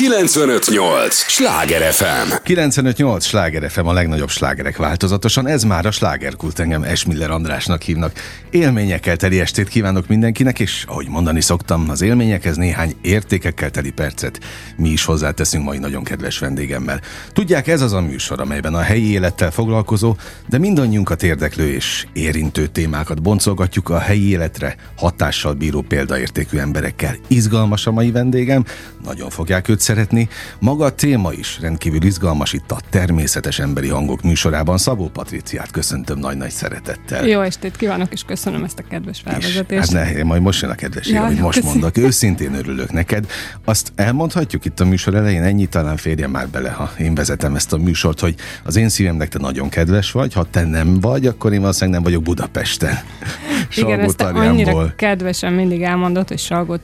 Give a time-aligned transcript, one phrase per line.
[0.00, 1.14] 958!
[1.14, 2.32] Sláger FM!
[2.42, 3.24] 958!
[3.24, 5.46] Sláger FM a legnagyobb slágerek változatosan.
[5.46, 8.12] Ez már a slágerkult engem Esmiller Andrásnak hívnak.
[8.50, 14.40] Élményekkel teli estét kívánok mindenkinek, és ahogy mondani szoktam, az élményekhez néhány értékekkel teli percet
[14.76, 17.00] mi is hozzáteszünk mai nagyon kedves vendégemmel.
[17.32, 20.16] Tudják, ez az a műsor, amelyben a helyi élettel foglalkozó,
[20.48, 27.16] de mindannyiunkat érdeklő és érintő témákat boncolgatjuk a helyi életre hatással bíró példaértékű emberekkel.
[27.26, 28.64] Izgalmas a mai vendégem,
[29.04, 30.28] nagyon fogják őt szeretni.
[30.58, 34.78] Maga a téma is rendkívül izgalmas itt a Természetes Emberi Hangok műsorában.
[34.78, 37.26] Szabó Patriciát köszöntöm nagy-nagy szeretettel.
[37.26, 39.92] Jó estét kívánok, és köszönöm ezt a kedves felvezetést.
[39.92, 41.80] Hát ne, majd most jön a kedvesség, ja, amit most köszönöm.
[41.80, 42.04] mondok.
[42.04, 43.26] Őszintén örülök neked.
[43.64, 47.72] Azt elmondhatjuk itt a műsor elején, ennyi talán férjen már bele, ha én vezetem ezt
[47.72, 51.52] a műsort, hogy az én szívemnek te nagyon kedves vagy, ha te nem vagy, akkor
[51.52, 52.98] én valószínűleg nem vagyok Budapesten.
[53.76, 56.78] Igen, ezt annyira kedvesen mindig elmondott, hogy Salgó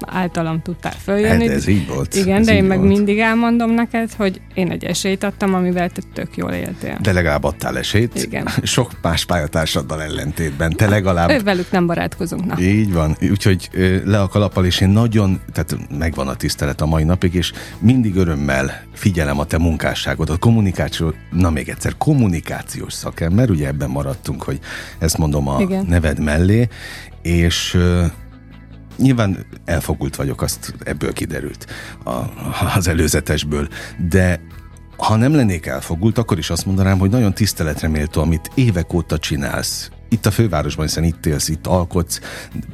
[0.00, 1.46] általam tudtál följönni.
[1.46, 2.14] Hát ez így volt.
[2.14, 2.90] Igen, de én meg volt.
[2.90, 6.98] mindig elmondom neked, hogy én egy esélyt adtam, amivel te tök jól éltél.
[7.02, 8.22] De legalább adtál esélyt.
[8.22, 8.48] Igen.
[8.62, 10.72] Sok más pályatársaddal ellentétben.
[10.72, 11.30] Te legalább...
[11.30, 12.44] Ő velük nem barátkozunk.
[12.44, 12.60] Na.
[12.60, 13.16] Így van.
[13.30, 13.68] Úgyhogy
[14.04, 18.16] le a kalappal, és én nagyon, tehát megvan a tisztelet a mai napig, és mindig
[18.16, 24.42] örömmel figyelem a te munkásságod, a kommunikáció, na még egyszer, kommunikációs szakember, ugye ebben maradtunk,
[24.42, 24.58] hogy
[24.98, 25.86] ezt mondom a Igen.
[25.88, 26.68] neved mellé,
[27.22, 27.78] és
[28.98, 31.66] Nyilván elfogult vagyok, azt ebből kiderült
[32.04, 32.10] a,
[32.76, 33.68] az előzetesből,
[34.08, 34.40] de
[34.96, 39.18] ha nem lennék elfogult, akkor is azt mondanám, hogy nagyon tiszteletre méltó, amit évek óta
[39.18, 39.90] csinálsz.
[40.08, 42.20] Itt a fővárosban, hiszen itt élsz, itt alkotsz,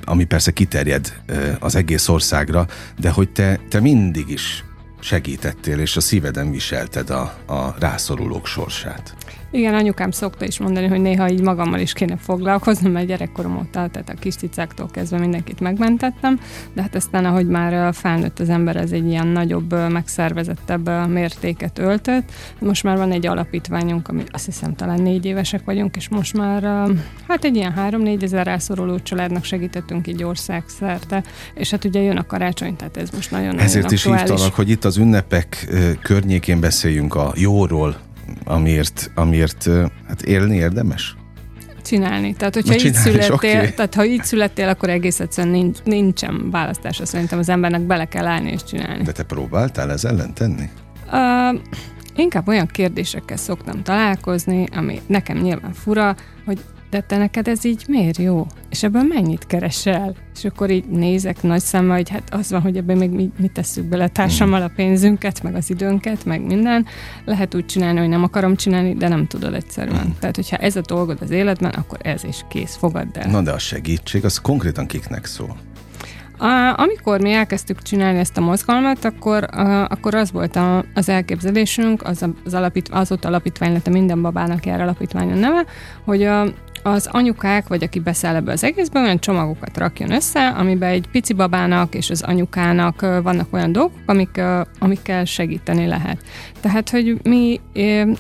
[0.05, 1.21] ami persze kiterjed
[1.59, 2.67] az egész országra,
[2.99, 4.65] de hogy te, te mindig is
[5.01, 9.15] segítettél, és a szíveden viselted a, a rászorulók sorsát.
[9.55, 13.71] Igen, anyukám szokta is mondani, hogy néha így magammal is kéne foglalkozni, mert gyerekkorom óta,
[13.71, 16.41] tehát a kis cicáktól kezdve mindenkit megmentettem,
[16.73, 22.33] de hát aztán, ahogy már felnőtt az ember, ez egy ilyen nagyobb, megszervezettebb mértéket öltött.
[22.59, 26.63] Most már van egy alapítványunk, ami azt hiszem talán négy évesek vagyunk, és most már
[27.29, 32.27] hát egy ilyen három-négy ezer rászoruló családnak segítettünk így országszerte, és hát ugye jön a
[32.27, 37.33] karácsony, tehát ez most nagyon Ezért is hívtalak, hogy itt az ünnepek környékén beszéljünk a
[37.37, 37.97] jóról,
[38.45, 39.69] amiért, amiért
[40.09, 41.17] hát élni érdemes?
[41.85, 42.35] Csinálni.
[42.35, 43.75] Tehát, hogyha így születtél, okay.
[43.75, 47.07] tehát ha így születtél, akkor egész egyszerűen nincs, nincsen választása.
[47.07, 49.03] Szerintem az embernek bele kell állni és csinálni.
[49.03, 50.69] De te próbáltál ez ellen tenni?
[51.13, 51.61] Uh,
[52.17, 56.59] inkább olyan kérdésekkel szoktam találkozni, ami nekem nyilván fura, hogy
[56.95, 58.47] de te neked ez így miért jó?
[58.71, 60.15] És ebből mennyit keresel?
[60.35, 63.53] És akkor így nézek nagy szemmel, hogy hát az van, hogy ebben még mi, mit
[63.53, 66.87] tesszük bele társammal a pénzünket, meg az időnket, meg minden.
[67.25, 70.07] Lehet úgy csinálni, hogy nem akarom csinálni, de nem tudod egyszerűen.
[70.07, 70.11] Mm.
[70.21, 73.31] Tehát, hogyha ez a dolgod az életben, akkor ez is kész, fogadd el.
[73.31, 75.57] Na de a segítség, az konkrétan kiknek szól?
[76.39, 81.09] A, amikor mi elkezdtük csinálni ezt a mozgalmat, akkor, a, akkor az volt a, az
[81.09, 85.65] elképzelésünk, az, az, alapít, az ott alapítvány lett a Minden Babának jár alapítvány a neve,
[86.05, 86.45] hogy a,
[86.87, 91.33] az anyukák, vagy aki beszáll ebbe az egészbe, olyan csomagokat rakjon össze, amiben egy pici
[91.33, 94.41] babának és az anyukának vannak olyan dolgok, amik,
[94.79, 96.19] amikkel segíteni lehet.
[96.61, 97.61] Tehát, hogy mi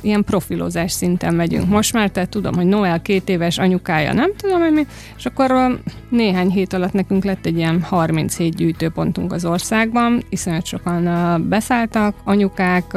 [0.00, 1.69] ilyen profilozás szinten megyünk.
[1.69, 4.86] Most már tehát tudom, hogy Noel két éves anyukája, nem tudom, hogy mi,
[5.16, 11.48] és akkor néhány hét alatt nekünk lett egy ilyen 37 gyűjtőpontunk az országban, iszonyat sokan
[11.48, 12.96] beszálltak, anyukák,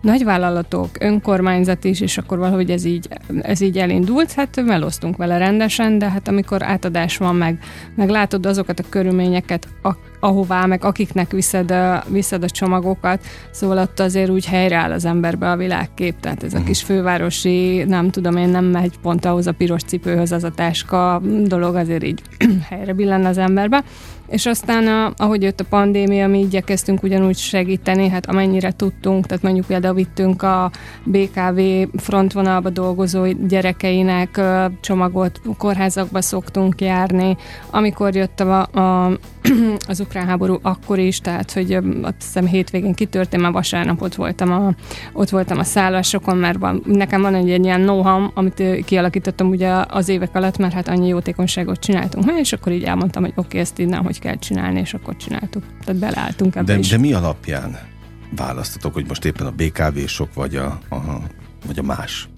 [0.00, 3.08] nagyvállalatok, önkormányzat is, és akkor valahogy ez így,
[3.42, 4.62] ez így elindult, hát
[5.02, 7.58] meloztunk vele rendesen, de hát amikor átadás van, meg,
[7.94, 13.78] meg látod azokat a körülményeket, a, ahová, meg akiknek viszed a, viszed a csomagokat, szóval
[13.78, 16.66] ott azért úgy helyreáll az emberbe a világkép, tehát ez a mhm.
[16.66, 21.22] kis fővárosi, nem tudom én, nem megy pont ahhoz a piros cipőhöz az a táska
[21.44, 22.22] dolog, azért így
[22.70, 23.84] helyre billen az emberbe.
[24.32, 29.42] És aztán, a, ahogy jött a pandémia, mi igyekeztünk ugyanúgy segíteni, hát amennyire tudtunk, tehát
[29.42, 30.70] mondjuk például vittünk a
[31.04, 31.60] BKV
[31.96, 34.40] frontvonalba dolgozó gyerekeinek
[34.80, 37.36] csomagot, kórházakba szoktunk járni.
[37.70, 39.18] Amikor jött a, a
[39.88, 41.72] az ukrán háború akkor is, tehát hogy
[42.02, 44.74] azt hiszem hétvégén kitört, én már vasárnap ott voltam a,
[45.12, 48.00] ott voltam a szállásokon, mert van, nekem van egy, egy ilyen know
[48.34, 53.22] amit kialakítottam ugye az évek alatt, mert hát annyi jótékonyságot csináltunk és akkor így elmondtam,
[53.22, 55.64] hogy oké, okay, ezt innen hogy kell csinálni, és akkor csináltuk.
[55.84, 56.88] Tehát beleálltunk ebbe de, is.
[56.88, 57.78] De mi alapján
[58.36, 60.96] választatok, hogy most éppen a BKV-sok vagy a, a,
[61.66, 62.28] vagy a más?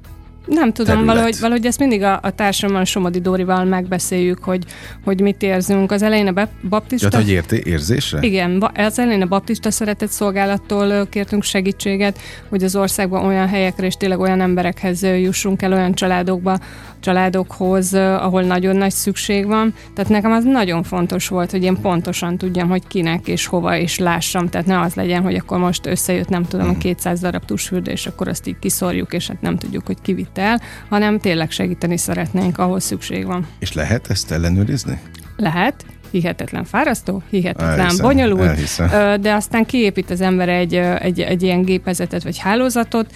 [0.47, 1.15] Nem tudom, terület.
[1.15, 4.65] valahogy, valahogy ezt mindig a, a társammal, Somodi Dórival megbeszéljük, hogy,
[5.05, 5.93] hogy mit érzünk.
[5.93, 7.09] Az elején a be- baptista...
[7.13, 8.19] Ja, hogy érti, érzésre?
[8.21, 12.19] Igen, az elején a baptista szeretett szolgálattól kértünk segítséget,
[12.49, 16.59] hogy az országban olyan helyekre és tényleg olyan emberekhez jussunk el, olyan családokba,
[17.05, 19.75] családokhoz, ahol nagyon nagy szükség van.
[19.95, 23.99] Tehát nekem az nagyon fontos volt, hogy én pontosan tudjam, hogy kinek és hova és
[23.99, 24.49] lássam.
[24.49, 28.07] Tehát ne az legyen, hogy akkor most összejött, nem tudom, a 200 darab tusfürdő, és
[28.07, 31.97] akkor azt így kiszorjuk, és hát nem tudjuk, hogy ki vitte el, hanem tényleg segíteni
[31.97, 33.47] szeretnénk, ahol szükség van.
[33.59, 34.99] És lehet ezt ellenőrizni?
[35.37, 39.21] Lehet, hihetetlen fárasztó, hihetetlen Elhiszem, bonyolult, elhiszem.
[39.21, 43.13] de aztán kiépít az ember egy, egy, egy ilyen gépezetet vagy hálózatot,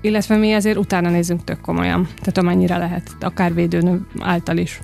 [0.00, 4.80] illetve mi azért utána nézünk tök komolyan, tehát amennyire lehet, akár védőnő által is.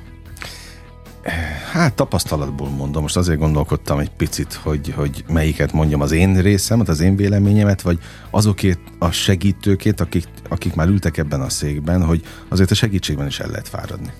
[1.72, 6.88] Hát tapasztalatból mondom, most azért gondolkodtam egy picit, hogy, hogy melyiket mondjam az én részemet,
[6.88, 7.98] az én véleményemet, vagy
[8.30, 13.40] azokét a segítőkét, akik, akik már ültek ebben a székben, hogy azért a segítségben is
[13.40, 14.12] el lehet fáradni.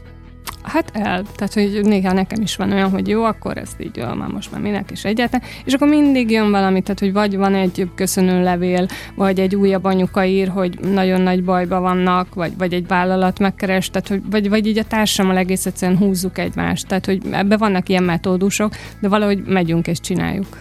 [0.66, 4.14] Hát el, tehát hogy néha nekem is van olyan, hogy jó, akkor ezt így, jó,
[4.14, 7.54] már most már minek is egyáltalán, és akkor mindig jön valami, tehát hogy vagy van
[7.54, 12.72] egy köszönő levél, vagy egy újabb anyuka ír, hogy nagyon nagy bajba vannak, vagy, vagy
[12.72, 17.06] egy vállalat megkeres, tehát hogy, vagy, vagy így a társammal egész egyszerűen húzzuk egymást, tehát
[17.06, 20.58] hogy ebbe vannak ilyen metódusok, de valahogy megyünk és csináljuk.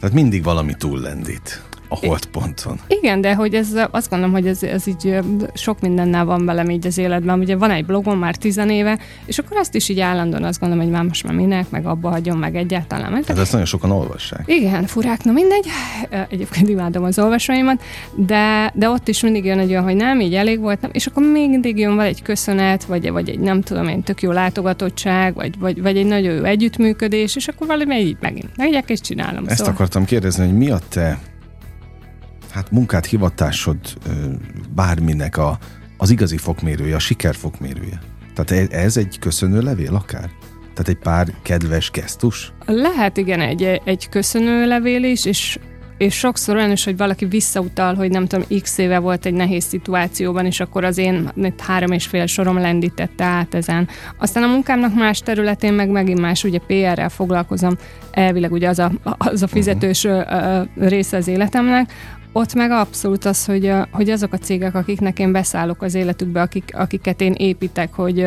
[0.00, 2.80] Tehát mindig valami túllendít a holdponton.
[2.88, 5.18] Igen, de hogy ez, azt gondolom, hogy ez, ez így
[5.54, 7.38] sok mindennel van velem így az életben.
[7.38, 10.92] Ugye van egy blogom már tizenéve, és akkor azt is így állandóan azt gondolom, hogy
[10.92, 13.12] már most már minek, meg abba hagyom, meg egyáltalán.
[13.12, 13.24] Meg.
[13.24, 14.42] Hát ezt nagyon sokan olvassák.
[14.46, 15.66] Igen, furák, na mindegy.
[16.28, 17.82] Egyébként imádom az olvasóimat,
[18.14, 21.06] de, de ott is mindig jön egy olyan, hogy nem, így elég volt, nem, és
[21.06, 25.34] akkor mindig jön val egy köszönet, vagy, vagy egy nem tudom én, tök jó látogatottság,
[25.34, 29.44] vagy, vagy, vagy egy nagyon jó együttműködés, és akkor valami így megint megyek és csinálom.
[29.46, 31.18] Ezt akartam kérdezni, hogy mi a te
[32.54, 33.76] hát munkát, hivatásod,
[34.74, 35.58] bárminek a,
[35.96, 38.00] az igazi fokmérője, a siker fokmérője?
[38.34, 40.30] Tehát e- ez egy köszönő levél akár?
[40.60, 42.52] Tehát egy pár kedves gesztus?
[42.66, 45.58] Lehet igen egy, egy köszönő levél is, és
[45.98, 49.64] és sokszor olyan is, hogy valaki visszautal, hogy nem tudom, x éve volt egy nehéz
[49.64, 53.88] szituációban, és akkor az én három és fél sorom lendítette át ezen.
[54.18, 57.76] Aztán a munkámnak más területén meg megint más, ugye PR-rel foglalkozom,
[58.10, 61.92] elvileg ugye az a, az a fizetős ö, ö, része az életemnek,
[62.36, 66.70] ott meg abszolút az, hogy, hogy azok a cégek, akiknek én beszállok az életükbe, akik,
[66.72, 68.26] akiket én építek, hogy,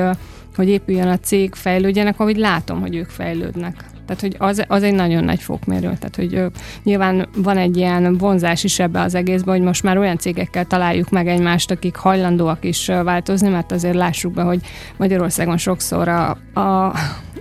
[0.56, 3.97] hogy épüljön a cég, fejlődjenek, ahogy látom, hogy ők fejlődnek.
[4.08, 5.88] Tehát, hogy az, az egy nagyon nagy fokmérő.
[6.00, 6.46] Tehát, hogy ö,
[6.84, 11.10] nyilván van egy ilyen vonzás is ebbe az egészben, hogy most már olyan cégekkel találjuk
[11.10, 14.60] meg egymást, akik hajlandóak is változni, mert azért lássuk be, hogy
[14.98, 16.86] Magyarországon sokszor a, a,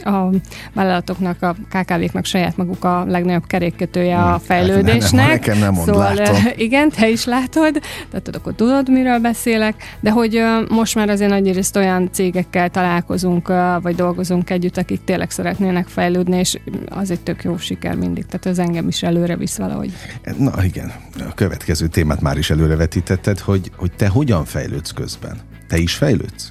[0.04, 0.30] a
[0.72, 5.12] vállalatoknak, a KKV-knak saját maguk a legnagyobb kerékkötője a Hát fejlődésnek.
[5.26, 6.36] nem, nekem nem mond, szóval, látom.
[6.56, 7.80] igen, te is látod,
[8.10, 13.52] tehát akkor tudod, miről beszélek, de hogy most már azért nagy részt olyan cégekkel találkozunk,
[13.82, 16.55] vagy dolgozunk együtt, akik tényleg szeretnének fejlődni, és
[16.88, 19.92] az egy tök jó siker mindig, tehát ez engem is előre visz valahogy.
[20.38, 25.38] Na igen, a következő témát már is előrevetítetted, hogy, hogy te hogyan fejlődsz közben?
[25.68, 26.50] Te is fejlődsz?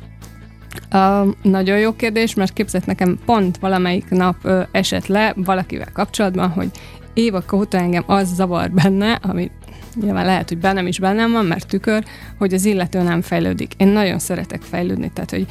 [0.91, 6.49] Uh, nagyon jó kérdés, mert képzett nekem pont valamelyik nap uh, esett le valakivel kapcsolatban,
[6.49, 6.71] hogy
[7.13, 9.51] évek óta engem az zavar benne, ami
[10.01, 12.03] nyilván lehet, hogy bennem is bennem van, mert tükör,
[12.37, 13.73] hogy az illető nem fejlődik.
[13.77, 15.45] Én nagyon szeretek fejlődni, tehát hogy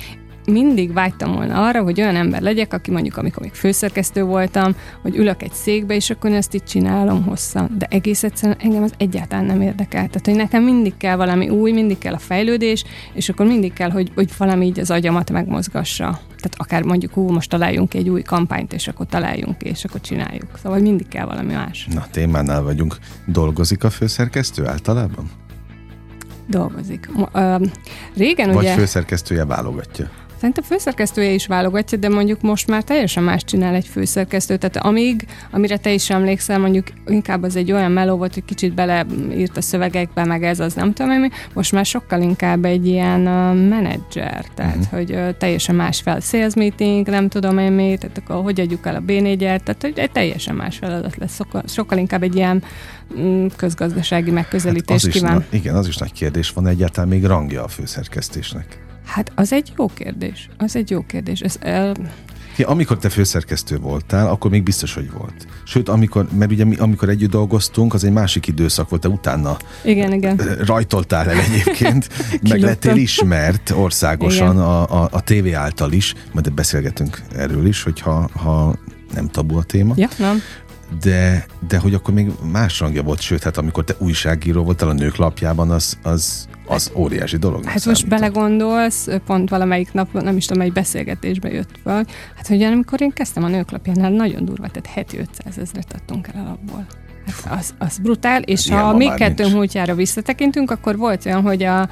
[0.46, 5.16] mindig vágytam volna arra, hogy olyan ember legyek, aki mondjuk, amikor még főszerkesztő voltam, hogy
[5.16, 7.70] ülök egy székbe, és akkor ezt így csinálom hosszan.
[7.78, 10.06] De egész egyszerűen engem az egyáltalán nem érdekel.
[10.06, 13.90] Tehát, hogy nekem mindig kell valami új, mindig kell a fejlődés, és akkor mindig kell,
[13.90, 16.20] hogy, hogy valami így az agyamat megmozgassa.
[16.26, 20.58] Tehát akár mondjuk, hú, most találjunk egy új kampányt, és akkor találjunk és akkor csináljuk.
[20.62, 21.88] Szóval mindig kell valami más.
[21.94, 22.96] Na, témánál vagyunk.
[23.26, 25.30] Dolgozik a főszerkesztő általában?
[26.48, 27.10] Dolgozik.
[28.16, 28.74] Régen Vagy ugye...
[28.74, 30.10] főszerkesztője válogatja?
[30.44, 34.56] Szerintem főszerkesztője is válogatja, de mondjuk most már teljesen más csinál egy főszerkesztő.
[34.56, 38.74] Tehát amíg, amire te is emlékszel, mondjuk inkább az egy olyan meló volt, hogy kicsit
[38.74, 43.20] beleírt a szövegekbe, meg ez az nem tudom mi, most már sokkal inkább egy ilyen
[43.20, 44.98] uh, menedzser, tehát uh-huh.
[44.98, 48.86] hogy uh, teljesen más fel sales meeting, nem tudom én mi, tehát akkor hogy adjuk
[48.86, 52.62] el a b tehát hogy egy teljesen más feladat lesz, sokkal, sokkal inkább egy ilyen
[53.18, 55.38] mm, közgazdasági megközelítés hát az kíván.
[55.38, 56.50] Is, na, igen, az is nagy kérdés.
[56.50, 58.83] Van egyáltalán még rangja a főszerkesztésnek?
[59.04, 60.48] Hát az egy jó kérdés.
[60.58, 61.40] Az egy jó kérdés.
[61.40, 61.94] Ez, el...
[62.56, 65.46] Ja, amikor te főszerkesztő voltál, akkor még biztos, hogy volt.
[65.64, 69.56] Sőt, amikor, mert ugye mi, amikor együtt dolgoztunk, az egy másik időszak volt, de utána
[69.84, 70.36] igen, igen.
[70.66, 72.08] rajtoltál el egyébként,
[72.50, 78.28] meg lettél ismert országosan a, a, a tévé által is, majd beszélgetünk erről is, hogyha
[78.32, 78.76] ha
[79.14, 79.94] nem tabu a téma.
[79.96, 80.42] Ja, nem.
[81.00, 84.92] De, de hogy akkor még más rangja volt, sőt, hát amikor te újságíró voltál a
[84.92, 87.64] nők lapjában, az, az, az óriási dolog.
[87.64, 92.62] Hát most belegondolsz, pont valamelyik nap, nem is tudom, egy beszélgetésbe jött fel, hát hogy
[92.62, 96.86] amikor én kezdtem a nők lapjánál, nagyon durva, tehát heti 500 ezeret adtunk el alapból.
[97.48, 101.88] Az, az brutál, és Ilyen ha mi kettőnk múltjára visszatekintünk, akkor volt olyan, hogy a,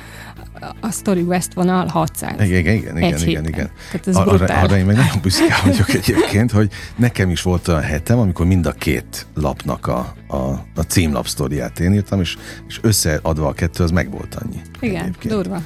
[0.80, 2.32] a Story West vonal 600.
[2.40, 3.70] Igen, igen, igen, igen, igen, igen.
[3.90, 4.64] Tehát ez arra, brutál.
[4.64, 8.66] arra én meg nagyon büszke vagyok egyébként, hogy nekem is volt olyan hetem, amikor mind
[8.66, 10.36] a két lapnak a, a,
[10.74, 12.36] a címlap sztoriát én írtam, és,
[12.68, 14.60] és összeadva a kettő, az meg volt annyi.
[14.80, 15.34] Igen, egyébként.
[15.34, 15.62] durva.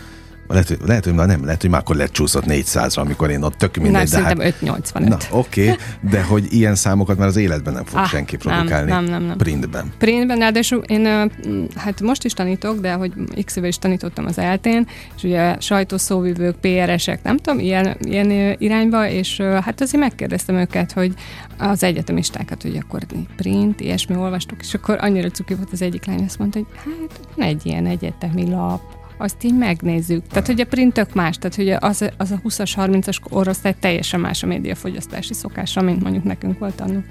[0.48, 3.54] Lehet, hogy, lehet, hogy már nem, lehet, hogy már akkor lecsúszott 400-ra, amikor én ott
[3.54, 3.92] tök mindegy.
[3.92, 5.08] Nem, szerintem hát, 585.
[5.08, 5.76] Na, oké, okay,
[6.10, 8.90] de hogy ilyen számokat már az életben nem fog ah, senki produkálni.
[8.90, 9.36] Nem, nem, nem.
[9.36, 9.92] Printben.
[9.98, 11.30] Printben, ráadásul én
[11.74, 13.12] hát most is tanítok, de hogy
[13.44, 14.86] x is tanítottam az eltén,
[15.16, 21.14] és ugye sajtószóvivők, PR-esek, nem tudom, ilyen, ilyen irányba, és hát azért megkérdeztem őket, hogy
[21.58, 23.02] az egyetemistákat, hogy akkor
[23.36, 27.48] print, ilyesmi olvastuk, és akkor annyira cuki volt az egyik lány, azt mondta, hogy hát
[27.48, 28.80] egy ilyen egyetemi lap,
[29.18, 30.26] azt így megnézzük.
[30.26, 34.42] Tehát, hogy a printök más, tehát, hogy az, az a 20-as, 30-as orosztály teljesen más
[34.42, 37.04] a médiafogyasztási szokása, mint mondjuk nekünk volt annuk.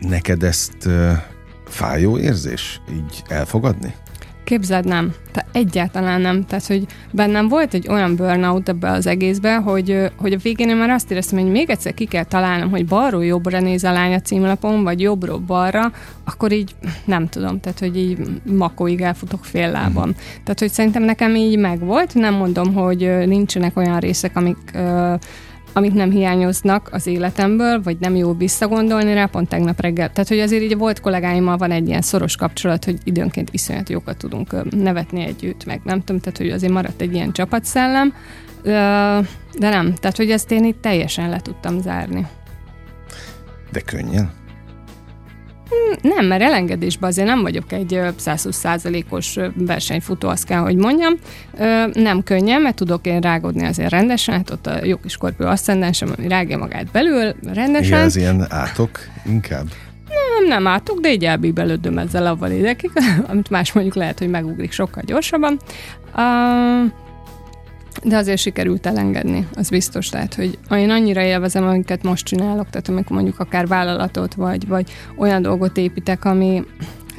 [0.00, 1.12] Neked ezt uh,
[1.66, 3.94] fájó érzés így elfogadni?
[4.44, 5.14] Képzeld, nem.
[5.32, 6.44] Te egyáltalán nem.
[6.46, 10.76] Tehát, hogy bennem volt egy olyan burnout ebbe az egészbe, hogy, hogy a végén én
[10.76, 14.14] már azt éreztem, hogy még egyszer ki kell találnom, hogy balról jobbra néz a lány
[14.14, 15.92] a címlapon, vagy jobbról balra,
[16.24, 16.74] akkor így
[17.04, 20.08] nem tudom, tehát, hogy így makóig elfutok fél lábam.
[20.08, 20.12] Mm.
[20.42, 24.58] Tehát, hogy szerintem nekem így megvolt, nem mondom, hogy nincsenek olyan részek, amik
[25.74, 30.12] amik nem hiányoznak az életemből, vagy nem jó visszagondolni rá, pont tegnap reggel.
[30.12, 34.16] Tehát, hogy azért így volt kollégáimmal van egy ilyen szoros kapcsolat, hogy időnként iszonyat jókat
[34.16, 38.14] tudunk nevetni együtt, meg nem tudom, tehát, hogy azért maradt egy ilyen csapatszellem,
[38.62, 42.26] de nem, tehát, hogy ezt én itt teljesen le tudtam zárni.
[43.72, 44.30] De könnyen?
[46.02, 51.14] Nem, mert elengedésben azért nem vagyok egy 120%-os versenyfutó, azt kell, hogy mondjam.
[51.92, 56.12] Nem könnyen, mert tudok én rágódni azért rendesen, hát ott a jó kis korpő asszendensem,
[56.16, 57.86] ami rágja magát belül, rendesen.
[57.86, 59.66] Igen, ez ilyen átok inkább?
[60.08, 62.90] Nem, nem átok, de így elbíbelődöm ezzel avval idekig,
[63.30, 65.58] amit más mondjuk lehet, hogy megugrik sokkal gyorsabban.
[66.16, 66.92] Uh,
[68.02, 70.08] de azért sikerült elengedni, az biztos.
[70.08, 74.92] Tehát, hogy én annyira élvezem, amiket most csinálok, tehát amikor mondjuk akár vállalatot, vagy, vagy
[75.16, 76.64] olyan dolgot építek, ami,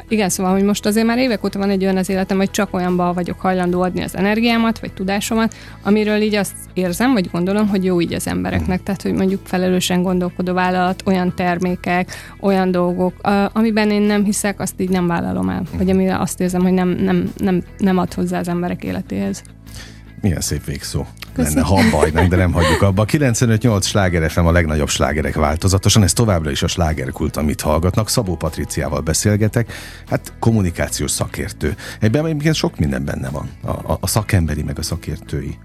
[0.07, 2.73] igen, szóval, hogy most azért már évek óta van egy olyan az életem, hogy csak
[2.73, 7.83] olyanba vagyok hajlandó adni az energiámat, vagy tudásomat, amiről így azt érzem, vagy gondolom, hogy
[7.83, 8.83] jó így az embereknek.
[8.83, 13.13] Tehát, hogy mondjuk felelősen gondolkodó vállalat, olyan termékek, olyan dolgok,
[13.53, 15.63] amiben én nem hiszek, azt így nem vállalom el.
[15.77, 19.43] Vagy amire azt érzem, hogy nem, nem, nem, nem ad hozzá az emberek életéhez.
[20.21, 21.05] Milyen szép végszó.
[21.35, 23.01] Lenne, ha abba de nem hagyjuk abba.
[23.01, 28.09] A 95-8 sláger FM a legnagyobb slágerek változatosan, ez továbbra is a slágerkult, amit hallgatnak.
[28.09, 29.73] Szabó Patriciával beszélgetek,
[30.07, 31.75] hát kommunikációs szakértő.
[31.99, 35.57] Ebben egyébként sok minden benne van, a, a, a szakemberi meg a szakértői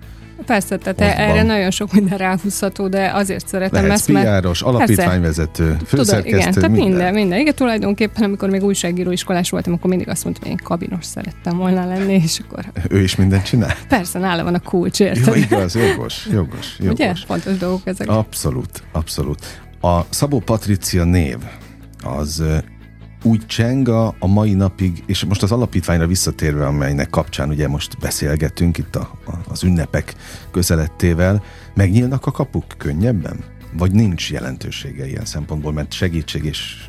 [0.46, 1.28] Persze, tehát Oszban.
[1.28, 4.24] erre nagyon sok minden ráhúzható, de azért szeretem Lehetsz ezt, mert...
[4.24, 6.88] Piáros, alapítványvezető, főszerkesztő, igen, tehát minden.
[6.88, 7.38] minden, minden.
[7.38, 11.56] Igen, tulajdonképpen, amikor még újságíró iskolás voltam, akkor mindig azt mondtam, hogy én kabinos szerettem
[11.56, 12.64] volna lenni, és akkor...
[12.88, 13.76] Ő is mindent csinál?
[13.88, 15.26] Persze, nála van a kulcs, érted?
[15.26, 16.92] Jó, igaz, jogos, jogos, jogos.
[16.92, 17.14] Ugye?
[17.26, 18.08] Fontos dolgok ezek.
[18.08, 19.60] Abszolút, abszolút.
[19.80, 21.36] A Szabó Patricia név
[22.02, 22.42] az
[23.22, 27.98] úgy cseng a, a mai napig, és most az alapítványra visszatérve, amelynek kapcsán ugye most
[27.98, 30.14] beszélgetünk itt a, a, az ünnepek
[30.50, 31.42] közelettével,
[31.74, 33.44] megnyílnak a kapuk könnyebben?
[33.72, 36.88] Vagy nincs jelentősége ilyen szempontból, mert segítség és,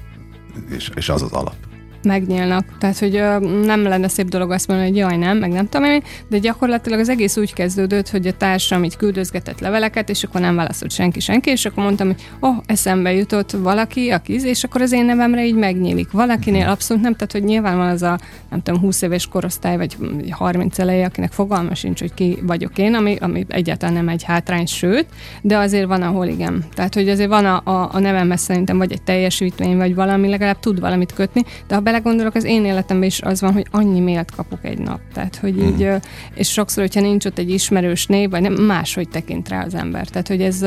[0.69, 1.70] és, és az az alap?
[2.03, 2.65] Megnyílnak.
[2.79, 3.23] Tehát, hogy
[3.65, 6.99] nem lenne szép dolog azt mondani, hogy jaj, nem, meg nem tudom én, de gyakorlatilag
[6.99, 11.19] az egész úgy kezdődött, hogy a társam így küldözgetett leveleket, és akkor nem válaszolt senki
[11.19, 15.45] senki, és akkor mondtam, hogy oh, eszembe jutott valaki, aki, és akkor az én nevemre
[15.45, 16.11] így megnyílik.
[16.11, 19.97] Valakinél abszolút nem, tehát hogy nyilván van az a, nem tudom, 20 éves korosztály, vagy
[20.29, 24.65] 30 eleje, akinek fogalma sincs, hogy ki vagyok én, ami, ami egyáltalán nem egy hátrány,
[24.65, 25.05] sőt,
[25.41, 26.63] de azért van, ahol igen.
[26.73, 30.59] Tehát, hogy azért van a, a, a nevemhez szerintem vagy egy teljesítmény, vagy valami, legalább
[30.59, 34.31] tud valamit kötni, de ha belegondolok, az én életemben is az van, hogy annyi mélet
[34.31, 34.99] kapok egy nap.
[35.13, 35.67] Tehát, hogy mm.
[35.67, 35.89] így,
[36.33, 40.07] és sokszor, hogyha nincs ott egy ismerős név, vagy nem, máshogy tekint rá az ember.
[40.07, 40.65] Tehát, hogy ez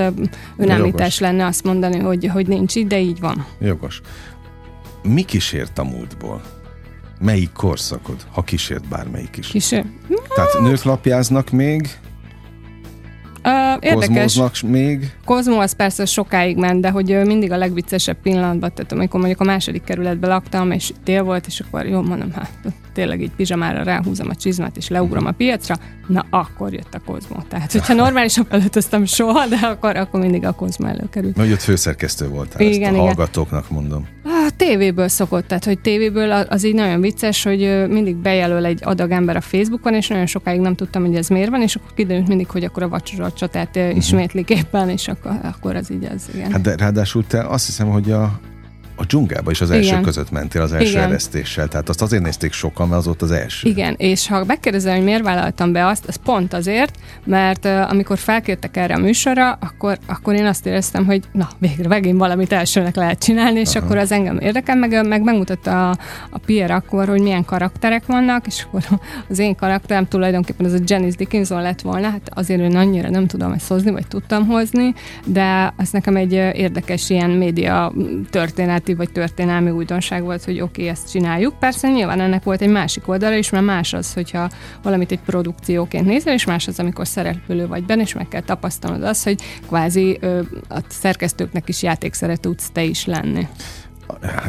[0.56, 3.46] önállítás lenne azt mondani, hogy, hogy nincs így, de így van.
[3.60, 4.00] Jogos.
[5.02, 6.42] Mi kísért a múltból?
[7.20, 9.48] Melyik korszakod, ha kísért bármelyik is?
[9.48, 9.84] Kísér?
[10.34, 11.98] Tehát nők lapjáznak még,
[13.46, 14.62] Uh, érdekes.
[14.62, 15.12] Még?
[15.24, 19.44] Kozmó az persze sokáig ment, de hogy mindig a legviccesebb pillanatban, tehát amikor mondjuk a
[19.44, 22.50] második kerületben laktam, és tél volt, és akkor jó mondom, hát
[22.94, 25.74] tényleg így pizsamára ráhúzom a csizmát és leugrom a piacra,
[26.06, 27.36] na akkor jött a Kozmo.
[27.48, 31.36] Tehát, hogyha normálisan felöltöztem soha, de akkor, akkor mindig a Kozmo előkerült.
[31.36, 33.00] Mert ott főszerkesztő voltál, igen, ezt a igen.
[33.00, 34.06] hallgatóknak mondom.
[34.24, 39.10] A tévéből szokott, tehát hogy tévéből az így nagyon vicces, hogy mindig bejelöl egy adag
[39.10, 42.28] ember a Facebookon, és nagyon sokáig nem tudtam, hogy ez miért van, és akkor kiderült
[42.28, 43.96] mindig, hogy akkor a vacsora csatát uh-huh.
[43.96, 46.52] ismétlik éppen, és akkor, akkor az így az, igen.
[46.52, 48.40] Hát de ráadásul te azt hiszem, hogy a
[48.96, 50.02] a dzsungába is az első Igen.
[50.02, 51.02] között mentél az első Igen.
[51.02, 53.68] eresztéssel, tehát azt azért nézték sokan, mert az ott az első.
[53.68, 58.18] Igen, és ha megkérdezem, hogy miért vállaltam be azt, az pont azért, mert uh, amikor
[58.18, 62.94] felkértek erre a műsorra, akkor, akkor én azt éreztem, hogy na, végre megint valamit elsőnek
[62.94, 63.84] lehet csinálni, és Aha.
[63.84, 65.96] akkor az engem érdekel, meg, meg megmutatta a,
[66.30, 68.84] a Pierre akkor, hogy milyen karakterek vannak, és akkor
[69.30, 73.26] az én karakterem tulajdonképpen az a Janice Dickinson lett volna, hát azért én annyira nem
[73.26, 77.92] tudom ezt hozni, vagy tudtam hozni, de az nekem egy érdekes ilyen média
[78.30, 81.58] történet kreatív vagy történelmi újdonság volt, hogy oké, okay, ezt csináljuk.
[81.58, 84.50] Persze nyilván ennek volt egy másik oldala is, mert más az, hogyha
[84.82, 89.02] valamit egy produkcióként nézel, és más az, amikor szereplő vagy benne, és meg kell tapasztalnod
[89.02, 93.46] azt, hogy kvázi ö, a szerkesztőknek is játékszere tudsz te is lenni.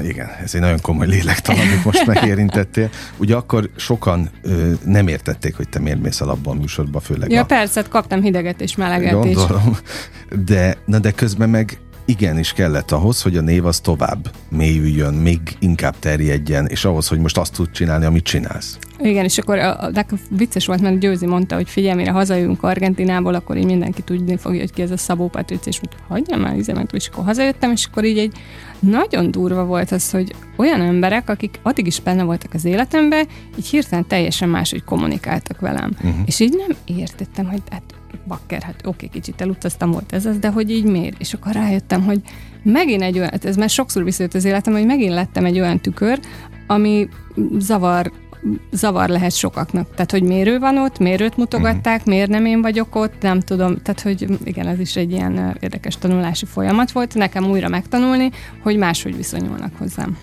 [0.04, 2.89] Igen, ez egy nagyon komoly lélektan, amit most megérintettél.
[3.18, 7.42] Ugye akkor sokan ö, nem értették, hogy te miért mész a labban műsorba, főleg Ja,
[7.42, 7.46] a...
[7.46, 9.70] persze, kaptam hideget és meleget Gondolom.
[9.72, 10.38] is.
[10.46, 15.40] De, na de közben meg igenis kellett ahhoz, hogy a név az tovább mélyüljön, még
[15.60, 18.78] inkább terjedjen, és ahhoz, hogy most azt tud csinálni, amit csinálsz.
[19.00, 23.34] Igen, és akkor a, a vicces volt, mert Győzi mondta, hogy figyelj, mire hazajövünk Argentinából,
[23.34, 26.58] akkor így mindenki tudni fogja, hogy ki ez a Szabó Patric, és mondta, hagyjam már
[26.58, 28.34] üzemet, és akkor hazajöttem, és akkor így egy
[28.80, 33.68] nagyon durva volt az, hogy olyan emberek, akik addig is benne voltak az életemben, így
[33.68, 35.92] hirtelen teljesen máshogy kommunikáltak velem.
[35.96, 36.16] Uh-huh.
[36.26, 37.95] És így nem értettem, hogy hát
[38.28, 41.20] bakker, hát oké, okay, kicsit elutaztam, volt ez az, de hogy így miért?
[41.20, 42.22] És akkor rájöttem, hogy
[42.64, 46.20] megint egy olyan, ez már sokszor visszajött az életem, hogy megint lettem egy olyan tükör,
[46.68, 47.10] ami
[47.60, 48.12] zavar
[48.72, 49.90] zavar lehet sokaknak.
[49.92, 52.14] Tehát, hogy mérő van ott, mérőt mutogatták, uh-huh.
[52.14, 53.82] miért nem én vagyok ott, nem tudom.
[53.82, 57.14] Tehát, hogy igen, ez is egy ilyen érdekes tanulási folyamat volt.
[57.14, 58.30] Nekem újra megtanulni,
[58.64, 60.18] hogy máshogy viszonyulnak hozzám.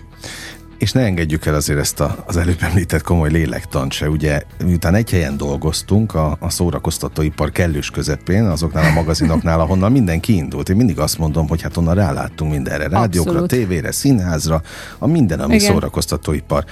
[0.83, 4.09] És ne engedjük el azért ezt a, az előbb említett komoly lélektant se.
[4.09, 10.19] Ugye, miután egy helyen dolgoztunk, a, a szórakoztatóipar kellős közepén, azoknál a magazinoknál, ahonnan minden
[10.19, 10.69] kiindult.
[10.69, 13.49] Én mindig azt mondom, hogy hát onnan ráláttunk mindenre, rádiókra, Abszolút.
[13.49, 14.61] tévére, színházra,
[14.97, 15.71] a minden, ami Igen.
[15.71, 16.65] szórakoztatóipar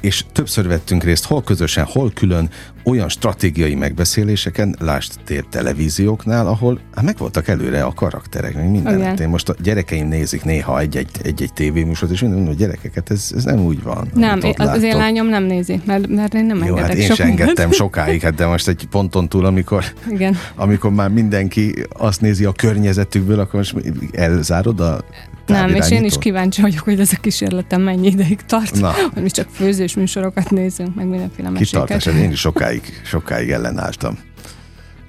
[0.00, 2.50] és többször vettünk részt, hol közösen, hol külön,
[2.84, 9.16] olyan stratégiai megbeszéléseken, lásd tér televízióknál, ahol hát meg voltak előre a karakterek, meg minden.
[9.16, 13.44] Én most a gyerekeim nézik néha egy-egy, egy-egy tévéműsort, és mondom, hogy gyerekeket, ez, ez
[13.44, 14.08] nem úgy van.
[14.14, 17.28] Nem, az, az én lányom nem nézi, mert, mert én nem Jó, hát én sem
[17.28, 20.36] engedtem sokáig, hát de most egy ponton túl, amikor, Igen.
[20.54, 23.74] amikor már mindenki azt nézi a környezetükből, akkor most
[24.12, 25.04] elzárod a
[25.50, 28.92] nem, és én is kíváncsi vagyok, hogy ez a kísérletem mennyi ideig tart, Na.
[29.14, 31.86] hogy mi csak főzős műsorokat nézünk, meg mindenféle meséket.
[31.86, 34.18] Kitartás, én is sokáig, sokáig ellenálltam.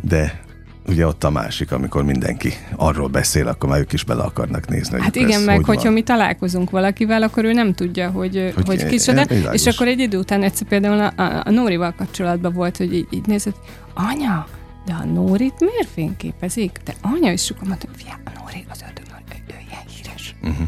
[0.01, 0.41] De
[0.87, 5.01] ugye ott a másik, amikor mindenki arról beszél, akkor már ők is bele akarnak nézni.
[5.01, 5.93] Hát igen, ez, meg hogy hogyha van.
[5.93, 10.17] mi találkozunk valakivel, akkor ő nem tudja, hogy, hogy, hogy kicsoda, és akkor egy idő
[10.17, 13.55] után egyszer például a, a, a Nórival kapcsolatban volt, hogy így, így nézett,
[13.93, 14.47] anya,
[14.85, 16.79] de a Nórit miért fényképezik?
[16.85, 17.87] De anya is sokan mondta,
[18.25, 19.00] a Nóri az ördög
[20.41, 20.67] Uh-huh.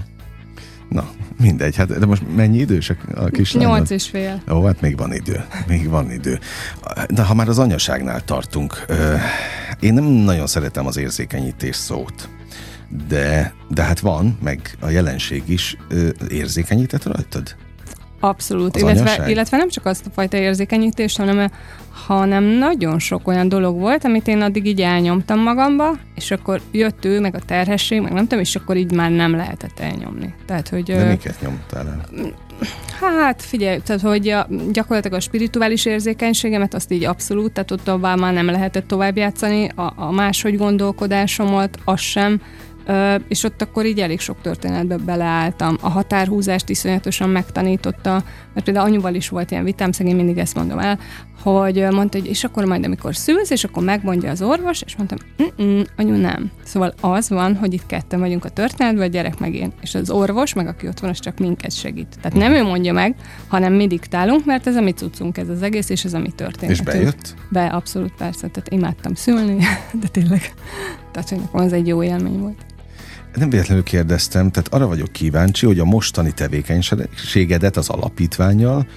[0.89, 1.09] Na,
[1.39, 1.75] mindegy.
[1.75, 3.65] Hát, de most mennyi idősek a kislány?
[3.65, 4.41] Nyolc és fél.
[4.51, 5.45] Ó, hát még van idő.
[5.67, 6.39] Még van idő.
[7.09, 8.85] De ha már az anyaságnál tartunk,
[9.79, 12.29] én nem nagyon szeretem az érzékenyítés szót.
[13.07, 15.77] De, de hát van, meg a jelenség is
[16.29, 17.55] érzékenyített rajtad?
[18.23, 21.51] Abszolút, illetve, illetve nem csak azt a fajta érzékenyítést, hanem,
[22.05, 27.05] hanem nagyon sok olyan dolog volt, amit én addig így elnyomtam magamba, és akkor jött
[27.05, 30.33] ő, meg a terhesség, meg nem tudom, és akkor így már nem lehetett elnyomni.
[30.45, 32.31] Tehát, hogy, De miket nyomtál el?
[32.99, 38.19] Hát figyelj, tehát hogy a, gyakorlatilag a spirituális érzékenységemet azt így abszolút, tehát ott tovább
[38.19, 42.41] már nem lehetett tovább játszani, a, a máshogy gondolkodásomat, az sem,
[42.85, 45.77] Ö, és ott akkor így elég sok történetbe beleálltam.
[45.81, 50.79] A határhúzást iszonyatosan megtanította, mert például anyuval is volt ilyen vitám, szegény mindig ezt mondom
[50.79, 50.99] el,
[51.43, 55.17] hogy mondta, hogy és akkor majd amikor szülsz, és akkor megmondja az orvos, és mondtam,
[55.97, 56.51] anyu nem.
[56.63, 59.71] Szóval az van, hogy itt ketten vagyunk a történetben, a gyerek meg én.
[59.81, 62.17] És az orvos, meg aki ott van, az csak minket segít.
[62.21, 63.15] Tehát nem ő mondja meg,
[63.47, 66.31] hanem mi diktálunk, mert ez a mi cuccunk, ez az egész, és ez a mi
[66.35, 66.75] történet.
[66.75, 67.35] És bejött?
[67.49, 68.47] Be, abszolút persze.
[68.47, 69.57] Tehát imádtam szülni,
[70.01, 70.53] de tényleg.
[71.11, 72.65] Tehát, hogy nekem az egy jó élmény volt
[73.35, 78.87] nem véletlenül kérdeztem, tehát arra vagyok kíváncsi, hogy a mostani tevékenységedet az alapítványjal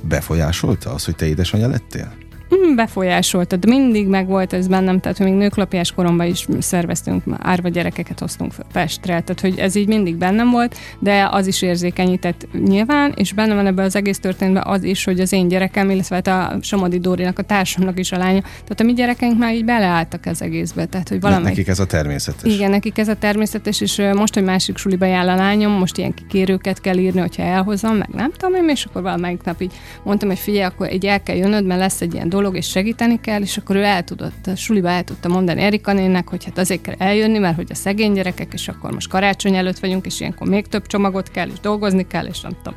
[0.00, 2.25] befolyásolta az, hogy te édesanyja lettél?
[2.74, 8.18] Befolyásolta, de mindig meg volt ez bennem, tehát még nőklapiás koromban is szerveztünk, árva gyerekeket
[8.18, 13.12] hoztunk fel Pestre, tehát hogy ez így mindig bennem volt, de az is érzékenyített nyilván,
[13.16, 16.26] és benne van ebben az egész történetben az is, hogy az én gyerekem, illetve hát
[16.26, 20.26] a Somodi Dórinak, a társamnak is a lánya, tehát a mi gyerekeink már így beleálltak
[20.26, 21.44] az egészbe, tehát hogy valami.
[21.44, 22.54] Nekik ez a természetes.
[22.54, 26.14] Igen, nekik ez a természetes, és most, hogy másik suliba jár a lányom, most ilyen
[26.14, 30.28] kikérőket kell írni, hogyha elhozom, meg nem tudom én, és akkor valamelyik nap így mondtam,
[30.28, 33.40] hogy figyelj, akkor így el kell jönnöd, mert lesz egy ilyen dolog, és segíteni kell,
[33.40, 36.80] és akkor ő el tudott, a suliba el tudta mondani Erika nének, hogy hát azért
[36.80, 40.48] kell eljönni, mert hogy a szegény gyerekek, és akkor most karácsony előtt vagyunk, és ilyenkor
[40.48, 42.74] még több csomagot kell, és dolgozni kell, és nem tudom.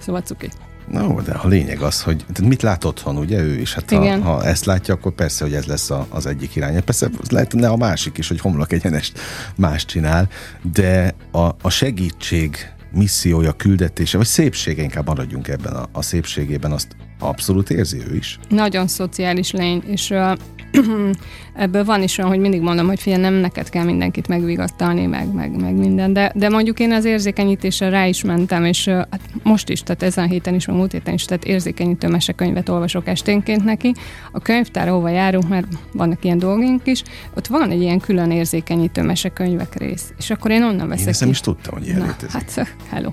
[0.00, 0.48] Szóval cuki.
[0.90, 3.74] Na, de a lényeg az, hogy mit lát otthon, ugye ő is?
[3.74, 6.84] Hát ha, ha ezt látja, akkor persze, hogy ez lesz a, az egyik irány.
[6.84, 9.18] Persze lehetne a másik is, hogy homlok egyenest
[9.56, 10.28] más csinál,
[10.72, 12.56] de a, a segítség
[12.92, 18.38] missziója, küldetése, vagy szépsége, inkább maradjunk ebben a, a szépségében, azt abszolút érzi ő is.
[18.48, 20.32] Nagyon szociális lény, és uh,
[21.56, 25.32] ebből van is olyan, hogy mindig mondom, hogy figyelj, nem neked kell mindenkit megvigasztalni, meg,
[25.32, 29.68] meg, meg minden, de, de mondjuk én az érzékenyítésre rá is mentem, és hát most
[29.68, 33.64] is, tehát ezen a héten is, meg múlt héten is, tehát érzékenyítő mesekönyvet olvasok esténként
[33.64, 33.94] neki.
[34.32, 37.02] A könyvtár, ahova járunk, mert vannak ilyen dolgunk is,
[37.36, 41.04] ott van egy ilyen külön érzékenyítő mesekönyvek rész, és akkor én onnan veszek.
[41.04, 42.32] Én ezt nem is tudtam, hogy ilyen Na, létezik.
[42.32, 43.10] Hát, hello.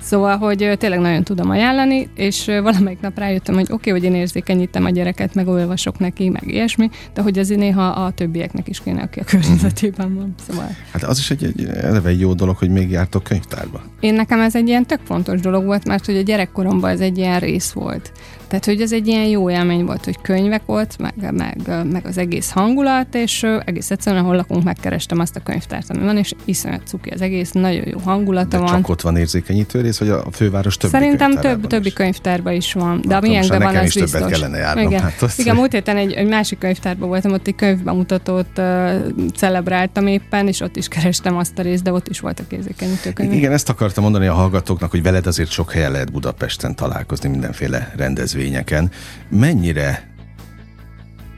[0.00, 4.14] Szóval, hogy tényleg nagyon tudom ajánlani, és valamelyik nap rájöttem, hogy oké, okay, hogy én
[4.14, 8.80] érzékenyítem a gyereket, meg olvasok neki, meg ilyesmi, de hogy ez néha a többieknek is
[8.80, 10.34] kéne, aki a környezetében van.
[10.48, 10.68] Szóval.
[10.92, 13.82] Hát az is egy, egy eleve jó dolog, hogy még jártok könyvtárba.
[14.00, 17.18] Én nekem ez egy ilyen tök fontos dolog volt, mert hogy a gyerekkoromban ez egy
[17.18, 18.12] ilyen rész volt.
[18.48, 21.56] Tehát, hogy ez egy ilyen jó élmény volt, hogy könyvek volt, meg, meg,
[21.92, 26.16] meg az egész hangulat, és egész egyszerűen, ahol lakunk, megkerestem azt a könyvtárt, ami van,
[26.16, 28.66] és iszonyat cuki az egész, nagyon jó hangulata de van.
[28.66, 33.00] csak ott van érzékenyítő rész, vagy a főváros többi Szerintem több, többi könyvtárban is van,
[33.06, 34.10] de a miénkben van, az is biztos.
[34.10, 34.84] többet kellene járnom.
[34.84, 35.38] Igen, hát azt...
[35.38, 38.94] Igen múlt héten egy, egy másik könyvtárban voltam, ott egy könyvbemutatót uh,
[39.34, 43.36] celebráltam éppen, és ott is kerestem azt a részt, de ott is voltak érzékenyítő könyvek.
[43.36, 47.92] Igen, ezt akartam mondani a hallgatóknak, hogy veled azért sok helyen lehet Budapesten találkozni mindenféle
[47.96, 48.90] rendezvény rendezvényeken
[49.28, 50.14] mennyire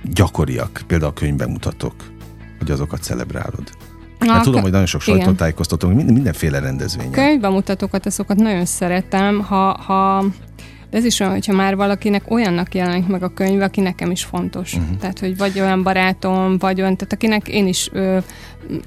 [0.02, 1.94] gyakoriak például a könyvbemutatók,
[2.58, 3.70] hogy azokat celebrálod?
[4.18, 7.12] Hát Na, tudom, hogy nagyon sok sajtótájékoztatók, minden, mindenféle rendezvényen.
[7.12, 10.24] Könyvbemutatókat, azokat nagyon szeretem, ha, ha
[10.90, 14.24] de ez is olyan, hogyha már valakinek olyannak jelenik meg a könyv, aki nekem is
[14.24, 14.74] fontos.
[14.74, 14.96] Uh-huh.
[14.96, 18.18] Tehát, hogy vagy olyan barátom, vagy olyan, tehát akinek én is ö,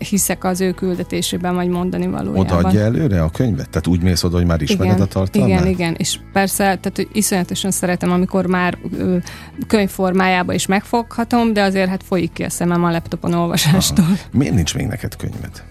[0.10, 2.58] hiszek az ő küldetésében, vagy mondani valójában.
[2.58, 3.70] Odaadja előre a könyvet?
[3.70, 5.50] Tehát úgy mész oda, hogy már ismered igen, a tartalmát?
[5.50, 9.18] Igen, igen, és persze, tehát hogy iszonyatosan szeretem, amikor már ö,
[9.68, 14.06] könyvformájába is megfoghatom, de azért hát folyik ki a szemem a laptopon olvasástól.
[14.06, 14.14] Aha.
[14.32, 15.64] Miért nincs még neked könyved?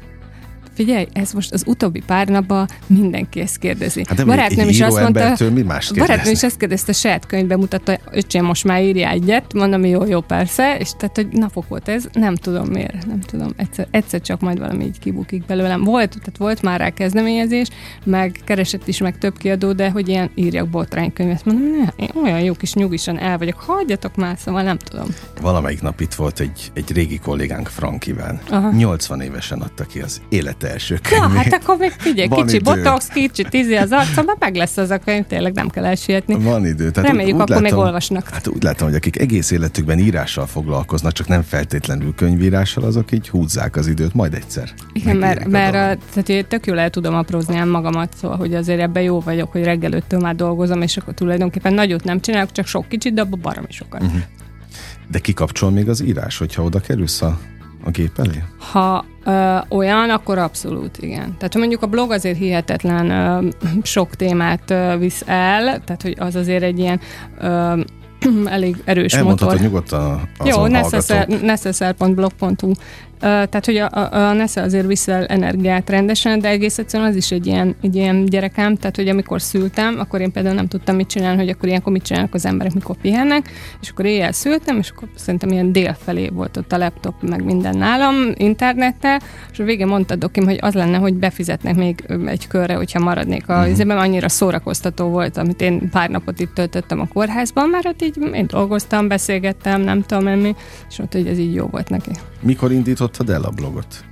[0.80, 4.04] Figyelj, ez most az utóbbi pár napban mindenki ezt kérdezi.
[4.08, 8.44] Hát barátnőm is azt mondta, mi más barátnőm is ezt kérdezte, saját könyvbe mutatta, öcsém,
[8.44, 12.34] most már írja egyet, mondom, jó, jó, persze, és tehát, hogy napok volt ez, nem
[12.34, 15.84] tudom miért, nem tudom, egyszer, egyszer csak majd valami így kibukik belőlem.
[15.84, 17.68] Volt, tehát volt már rá kezdeményezés,
[18.04, 22.40] meg keresett is meg több kiadó, de hogy ilyen írjak botránykönyvet, mondom, ne, én olyan
[22.40, 25.06] jó kis nyugisan el vagyok, hagyjatok már, szóval nem tudom.
[25.40, 28.40] Valamelyik nap itt volt egy, egy régi kollégánk Frankivel.
[28.48, 28.70] Aha.
[28.70, 31.22] 80 évesen adta ki az élete első könyv.
[31.22, 32.64] Na, hát akkor még figyelj, Van kicsi idő.
[32.64, 36.34] botox, kicsi tízi az arcomban, meg lesz az a könyv, tényleg nem kell elsietni.
[36.34, 36.90] Van idő.
[36.90, 38.28] Tehát Reméljük, úgy, úgy akkor látom, még olvasnak.
[38.28, 43.28] Hát úgy látom, hogy akik egész életükben írással foglalkoznak, csak nem feltétlenül könyvírással, azok így
[43.28, 44.70] húzzák az időt, majd egyszer.
[44.92, 48.80] Igen, mert, mert a, tehát én tök jól el tudom aprózni magamat, szóval, hogy azért
[48.80, 52.88] ebben jó vagyok, hogy reggel már dolgozom, és akkor tulajdonképpen nagyot nem csinálok, csak sok
[52.88, 54.02] kicsit, de abban baromi sokat.
[54.02, 54.20] Uh-huh.
[55.10, 57.38] De kikapcsol még az írás, hogyha oda kerülsz a
[57.84, 58.42] a gép elé?
[58.58, 61.34] Ha ö, olyan, akkor abszolút igen.
[61.38, 63.48] Tehát mondjuk a blog azért hihetetlen ö,
[63.82, 67.00] sok témát ö, visz el, tehát hogy az azért egy ilyen
[67.40, 67.80] ö,
[68.46, 69.66] elég erős Elmondhatod motor.
[69.66, 70.66] nyugodtan Jó,
[71.42, 72.72] necessar.blog.hu
[73.20, 77.30] tehát, hogy a, a, a Nesze azért viszel energiát rendesen, de egész egyszerűen az is
[77.30, 81.08] egy ilyen, egy ilyen gyerekem, tehát, hogy amikor szültem, akkor én például nem tudtam mit
[81.08, 84.90] csinálni, hogy akkor ilyenkor mit csinálnak az emberek, mikor pihennek, és akkor éjjel szültem, és
[84.90, 89.20] akkor szerintem ilyen dél felé volt ott a laptop, meg minden nálam, internettel,
[89.52, 93.48] és a végén mondta Dokim, hogy az lenne, hogy befizetnek még egy körre, hogyha maradnék
[93.48, 98.02] a izében, annyira szórakoztató volt, amit én pár napot itt töltöttem a kórházban, mert ott
[98.02, 100.54] így én dolgoztam, beszélgettem, nem tudom mi,
[100.88, 102.10] és ott hogy ez így jó volt neki.
[102.40, 102.72] Mikor
[103.10, 104.04] indítottad el a blogot?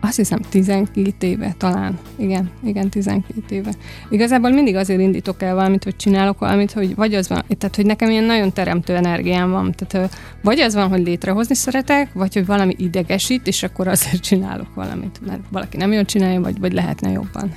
[0.00, 1.98] Azt hiszem 12 éve talán.
[2.16, 3.70] Igen, igen, 12 éve.
[4.10, 7.86] Igazából mindig azért indítok el valamit, hogy csinálok valamit, hogy vagy az van, tehát hogy
[7.86, 9.72] nekem ilyen nagyon teremtő energiám van.
[9.72, 14.74] Tehát vagy az van, hogy létrehozni szeretek, vagy hogy valami idegesít, és akkor azért csinálok
[14.74, 17.50] valamit, mert valaki nem jól csinálja, vagy, vagy lehetne jobban.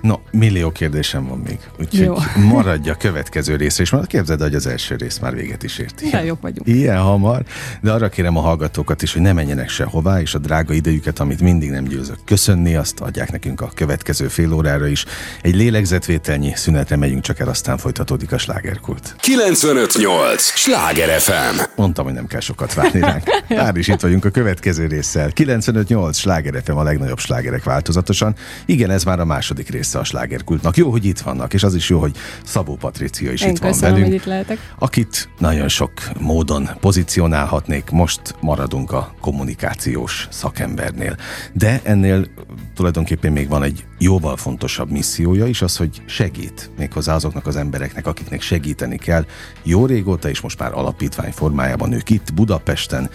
[0.00, 2.16] No, millió kérdésem van még, úgyhogy Jó.
[2.54, 6.00] maradja a következő részre, és már képzeld, hogy az első rész már véget is ért.
[6.00, 6.68] Ilyen, jobb vagyunk.
[6.68, 7.42] Ilyen hamar,
[7.80, 11.40] de arra kérem a hallgatókat is, hogy ne menjenek sehová, és a drága idejüket, amit
[11.40, 15.04] mindig nem győzök köszönni, azt adják nekünk a következő fél órára is.
[15.42, 19.16] Egy lélegzetvételnyi szünetre megyünk csak el, aztán folytatódik a slágerkult.
[19.20, 20.42] 958!
[20.42, 21.60] Sláger FM!
[21.76, 23.24] Mondtam, hogy nem kell sokat várni ránk.
[23.48, 25.30] Már is itt vagyunk a következő résszel.
[25.30, 26.18] 958!
[26.18, 28.34] Sláger FM a legnagyobb slágerek változatosan.
[28.64, 30.76] Igen, ez már a második része a slágerkultnak.
[30.76, 33.80] Jó, hogy itt vannak, és az is jó, hogy Szabó Patricia is Én itt köszönöm,
[33.80, 34.06] van velünk.
[34.06, 34.74] hogy itt lehetek.
[34.78, 41.16] Akit nagyon sok módon pozícionálhatnék, most maradunk a kommunikációs szakembernél.
[41.52, 42.26] De ennél
[42.74, 48.06] tulajdonképpen még van egy jóval fontosabb missziója is, az, hogy segít méghozzá azoknak az embereknek,
[48.06, 49.24] akiknek segíteni kell.
[49.62, 53.10] Jó régóta, és most már alapítvány formájában ők itt Budapesten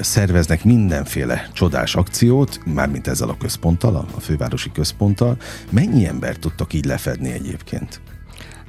[0.00, 5.36] szerveznek mindenféle csodás akciót, mármint ezzel a központtal, a fővárosi központtal.
[5.70, 8.00] Mennyi embert tudtok így lefedni egyébként?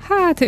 [0.10, 0.40] Hát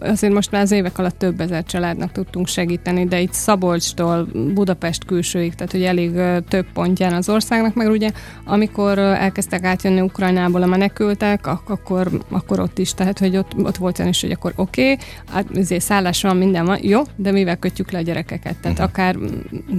[0.00, 5.04] azért most már az évek alatt több ezer családnak tudtunk segíteni, de itt Szabolcstól Budapest
[5.04, 6.12] külsőig, tehát hogy elég
[6.48, 8.10] több pontján az országnak, meg ugye
[8.44, 13.76] amikor elkezdtek átjönni Ukrajnából a menekültek, ak- akkor, akkor ott is, tehát hogy ott, ott
[13.76, 17.32] volt olyan is, hogy akkor oké, okay, hát azért szállás van, minden van, jó, de
[17.32, 18.92] mivel kötjük le a gyerekeket, tehát uh-huh.
[18.92, 19.16] akár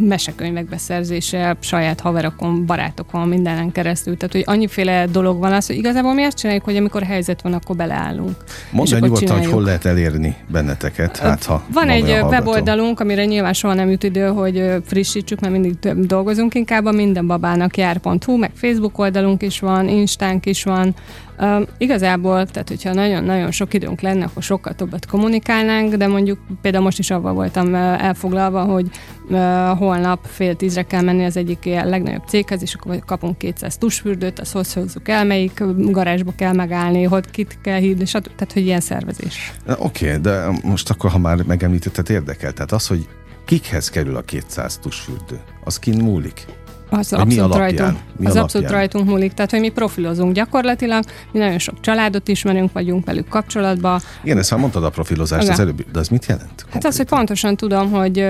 [0.08, 6.13] mesekönyvek beszerzése, saját haverokon, barátokon, mindenen keresztül, tehát hogy annyiféle dolog van az, hogy igazából
[6.13, 8.36] mi azt csináljuk, hogy amikor helyzet van, akkor beleállunk.
[8.71, 13.54] Mondd el nyugodtan, hogy hol lehet elérni benneteket, hát ha Van egy weboldalunk, amire nyilván
[13.54, 18.52] soha nem jut idő, hogy frissítsük, mert mindig több dolgozunk inkább, a mindenbabának jár.hu, meg
[18.54, 20.96] Facebook oldalunk is van, Instánk is van.
[21.39, 26.84] Uh, igazából, tehát hogyha nagyon-nagyon sok időnk lenne, akkor sokkal többet kommunikálnánk, de mondjuk például
[26.84, 28.89] most is avval voltam elfoglalva, hogy
[29.30, 29.38] uh,
[29.78, 34.39] holnap fél tízre kell menni az egyik ilyen legnagyobb céghez, és akkor kapunk 200 tusfürdőt,
[34.39, 38.36] azt hogy hozzuk el, melyik garázsba kell megállni, hogy kit kell hívni, stb.
[38.36, 39.54] tehát hogy ilyen szervezés.
[39.78, 42.52] Oké, okay, de most akkor, ha már megemlítetted, érdekel.
[42.52, 43.08] Tehát az, hogy
[43.45, 46.45] kikhez kerül a 200 tusfürdő, az kin múlik?
[46.89, 47.58] Az mi abszolút alapján?
[47.58, 47.97] rajtunk.
[48.17, 48.43] Mi az alapján?
[48.43, 49.34] abszolút rajtunk múlik.
[49.34, 54.00] Tehát, hogy mi profilozunk gyakorlatilag, mi nagyon sok családot ismerünk, vagyunk velük kapcsolatban.
[54.23, 55.54] Igen, ezt már mondtad a profilozást Igen.
[55.54, 56.65] az előbb, de az mit jelent?
[56.69, 58.28] Hát az, hogy pontosan tudom, hogy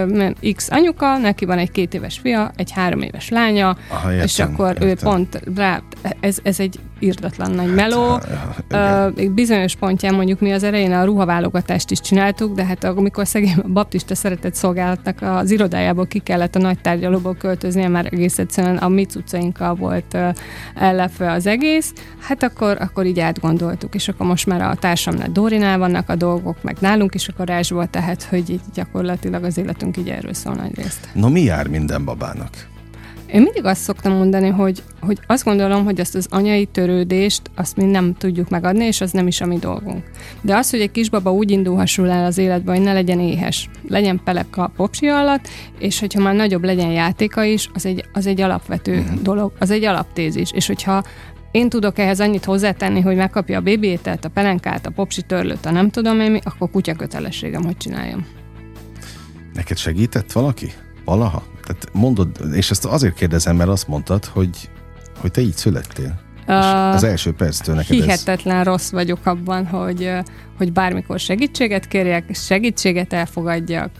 [0.55, 4.53] X anyuka, neki van egy két éves fia, egy három éves lánya, Aha, és értem,
[4.53, 5.09] akkor ő értem.
[5.09, 5.81] pont rá,
[6.19, 8.19] ez, ez egy irdatlan nagy meló.
[8.69, 9.13] Hát.
[9.17, 13.55] Ö, bizonyos pontján mondjuk mi az elején a ruhaválogatást is csináltuk, de hát amikor szegény
[13.63, 18.77] a baptista szeretett szolgálatnak az irodájából ki kellett a nagy tárgyalóból költöznie, mert egész egyszerűen
[18.77, 20.29] a mi cuccainkkal volt ö,
[20.75, 25.77] ellepve az egész, hát akkor, akkor így átgondoltuk, és akkor most már a társamnál Dorinál
[25.77, 30.09] vannak a dolgok, meg nálunk is a garázsból, tehát hogy így gyakorlatilag az életünk így
[30.09, 31.09] erről szól nagy részt.
[31.13, 32.49] No, mi jár minden babának?
[33.33, 37.75] Én mindig azt szoktam mondani, hogy, hogy azt gondolom, hogy azt az anyai törődést, azt
[37.75, 40.03] mi nem tudjuk megadni, és az nem is a mi dolgunk.
[40.41, 44.21] De az, hogy egy kisbaba úgy indulhasson el az életbe, hogy ne legyen éhes, legyen
[44.23, 45.47] pelek a popsi alatt,
[45.79, 49.21] és hogyha már nagyobb legyen játéka is, az egy, az egy alapvető Mhm.
[49.23, 50.51] dolog, az egy alaptézis.
[50.51, 51.03] És hogyha
[51.51, 55.65] én tudok ehhez annyit hozzátenni, hogy megkapja a bébi ételt, a pelenkát, a popsi törlőt,
[55.65, 58.25] a nem tudom én mi, akkor kutya kötelességem, hogy csináljam.
[59.53, 60.71] Neked segített valaki?
[61.07, 61.43] Valaha?
[61.61, 64.69] Tehát mondod, és ezt azért kérdezem, mert azt mondtad, hogy,
[65.19, 66.19] hogy te így születtél.
[66.45, 68.03] Ah, az első perctől neked ez...
[68.03, 70.11] Hihetetlen rossz vagyok abban, hogy,
[70.57, 73.91] hogy bármikor segítséget kérjek, segítséget elfogadjak.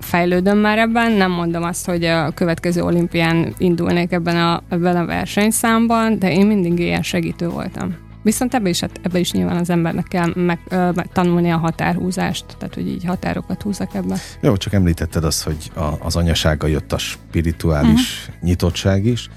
[0.00, 5.06] Fejlődöm már ebben, nem mondom azt, hogy a következő olimpián indulnék ebben a, ebben a
[5.06, 7.96] versenyszámban, de én mindig ilyen segítő voltam.
[8.22, 11.56] Viszont ebbe is, hát ebbe is nyilván az embernek kell meg, ö, meg tanulni a
[11.56, 14.16] határhúzást, tehát hogy így határokat húzak ebbe.
[14.40, 18.42] Jó, csak említetted azt, hogy a, az anyasága jött a spirituális uh-huh.
[18.42, 19.28] nyitottság is,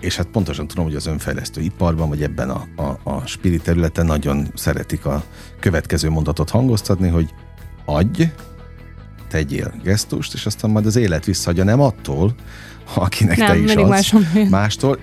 [0.00, 4.06] és hát pontosan tudom, hogy az önfejlesztő iparban, vagy ebben a, a, a spirit területen
[4.06, 5.24] nagyon szeretik a
[5.60, 7.34] következő mondatot hangoztatni, hogy
[7.84, 8.22] adj,
[9.28, 12.34] tegyél gesztust, és aztán majd az élet visszaadja, nem attól,
[12.94, 14.12] akinek te nem, is mindig adsz,
[14.50, 14.98] mástól.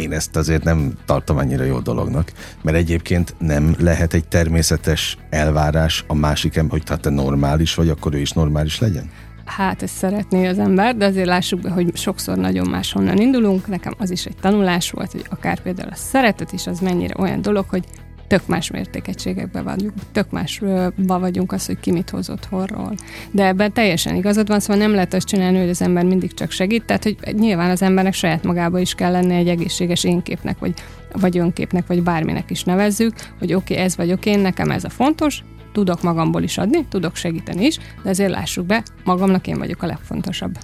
[0.00, 2.32] Én ezt azért nem tartom annyira jó dolognak,
[2.62, 7.88] mert egyébként nem lehet egy természetes elvárás a másik ember, hogy hát te normális vagy,
[7.88, 9.10] akkor ő is normális legyen?
[9.44, 13.66] Hát ezt szeretné az ember, de azért lássuk be, hogy sokszor nagyon máshonnan indulunk.
[13.66, 17.42] Nekem az is egy tanulás volt, hogy akár például a szeretet is az mennyire olyan
[17.42, 17.84] dolog, hogy
[18.30, 22.94] tök más mértékegységekben vagyunk, tök másba vagyunk az, hogy ki mit hozott horról.
[23.30, 26.50] De ebben teljesen igazad van, szóval nem lehet azt csinálni, hogy az ember mindig csak
[26.50, 30.74] segít, tehát hogy nyilván az embernek saját magába is kell lenni egy egészséges énképnek, vagy,
[31.12, 34.90] vagy önképnek, vagy bárminek is nevezzük, hogy oké, okay, ez vagyok én, nekem ez a
[34.90, 39.82] fontos, tudok magamból is adni, tudok segíteni is, de azért lássuk be, magamnak én vagyok
[39.82, 40.58] a legfontosabb.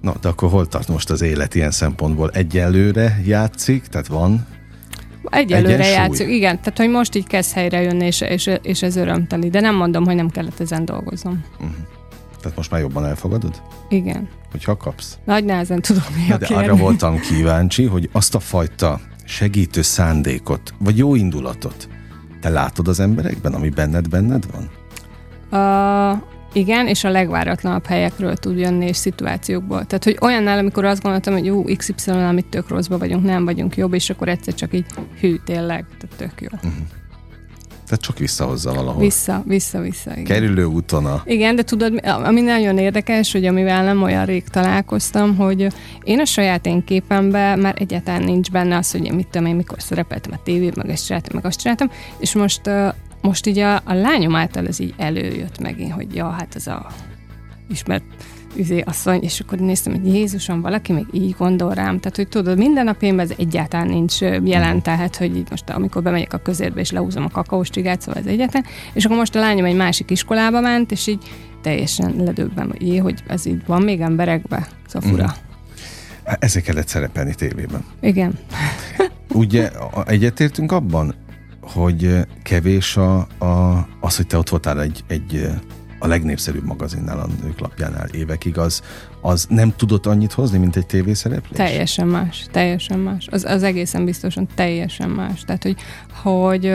[0.00, 2.30] Na, de akkor hol tart most az élet ilyen szempontból?
[2.30, 4.46] Egyelőre játszik, tehát van
[5.30, 5.92] Egyelőre Egyensúly.
[5.92, 6.56] játszunk, igen.
[6.58, 9.48] Tehát, hogy most így kezd helyre jönni, és, és, és ez örömteli.
[9.50, 11.44] De nem mondom, hogy nem kellett ezen dolgozom.
[12.40, 13.62] Tehát most már jobban elfogadod?
[13.88, 14.28] Igen.
[14.50, 15.18] Hogyha kapsz.
[15.24, 16.62] Nagy nehezen tudom mi Na, a de kérni.
[16.62, 21.88] arra voltam kíváncsi, hogy azt a fajta segítő szándékot, vagy jó indulatot
[22.40, 24.70] te látod az emberekben, ami benned benned van?
[25.50, 26.22] Uh,
[26.54, 29.84] igen, és a legváratlanabb helyekről tud jönni, és szituációkból.
[29.84, 33.76] Tehát, hogy olyannál, amikor azt gondoltam, hogy jó, XY, amit tök rosszba vagyunk, nem vagyunk
[33.76, 34.86] jobb, és akkor egyszer csak így,
[35.20, 36.58] hű, tényleg, tehát tök jó.
[37.84, 39.00] Tehát csak visszahozza valahol.
[39.00, 40.10] Vissza, vissza, vissza.
[40.10, 40.24] Igen.
[40.24, 41.20] Kerülő úton.
[41.24, 45.66] Igen, de tudod, mi- ami nagyon érdekes, hogy amivel nem olyan rég találkoztam, hogy
[46.02, 49.56] én a saját én képemben már egyáltalán nincs benne az, hogy én mit tudom én,
[49.56, 52.70] mikor szerepeltem a tévében, meg ezt csináltam, meg azt csináltam, és most,
[53.24, 56.86] most így a, a lányom által ez így előjött megint, hogy ja, hát az a
[57.68, 58.04] ismert
[58.56, 62.00] üzé asszony, és akkor néztem, hogy Jézusom, valaki még így gondol rám.
[62.00, 66.32] Tehát, hogy tudod, minden napjában ez egyáltalán nincs jelen, tehát, hogy így most amikor bemegyek
[66.32, 68.66] a közérbe, és lehúzom a kakaós csigát, szóval ez egyáltalán.
[68.92, 71.22] És akkor most a lányom egy másik iskolába ment, és így
[71.62, 74.68] teljesen ledöbben, hogy jé, hogy ez így van még emberekbe.
[74.86, 75.24] Szóval fura.
[75.24, 75.32] Mhm.
[76.24, 77.84] Hát ezért kellett szerepelni tévében.
[78.00, 78.38] Igen.
[79.32, 79.70] Ugye
[80.06, 81.14] egyetértünk abban,
[81.66, 85.48] hogy kevés a, a, az, hogy te ott voltál egy, egy
[85.98, 88.82] a legnépszerűbb magazinnál, a nők lapjánál évekig, az,
[89.20, 91.56] az nem tudott annyit hozni, mint egy tévészereplés?
[91.56, 93.28] Teljesen más, teljesen más.
[93.30, 95.44] Az, az egészen biztosan teljesen más.
[95.44, 95.76] Tehát, hogy,
[96.22, 96.66] hogy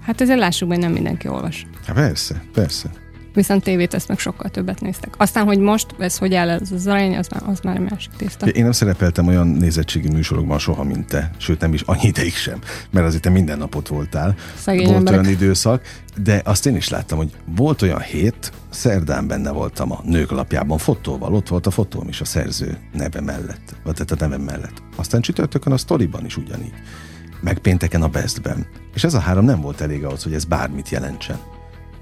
[0.00, 1.66] hát ezért lássuk hogy nem mindenki olvas.
[1.86, 2.90] Hát persze, persze.
[3.38, 5.14] Viszont tévét ezt meg sokkal többet néztek.
[5.16, 8.10] Aztán, hogy most ez hogy áll ez az arány, az már, az már egy másik
[8.16, 8.46] tészta.
[8.46, 12.58] Én nem szerepeltem olyan nézettségi műsorokban soha, mint te, sőt nem is annyi ideig sem,
[12.90, 14.34] mert azért te minden napot voltál.
[14.56, 15.20] Szegény volt emberek.
[15.20, 15.82] olyan időszak,
[16.22, 20.78] de azt én is láttam, hogy volt olyan hét, szerdán benne voltam a nők lapjában
[20.78, 24.82] fotóval, ott volt a fotóm is a szerző neve mellett, vagy tehát a nevem mellett.
[24.96, 26.74] Aztán csütörtökön a sztoriban is ugyanígy,
[27.40, 28.66] meg pénteken a bestben.
[28.94, 31.38] És ez a három nem volt elég ahhoz, hogy ez bármit jelentsen.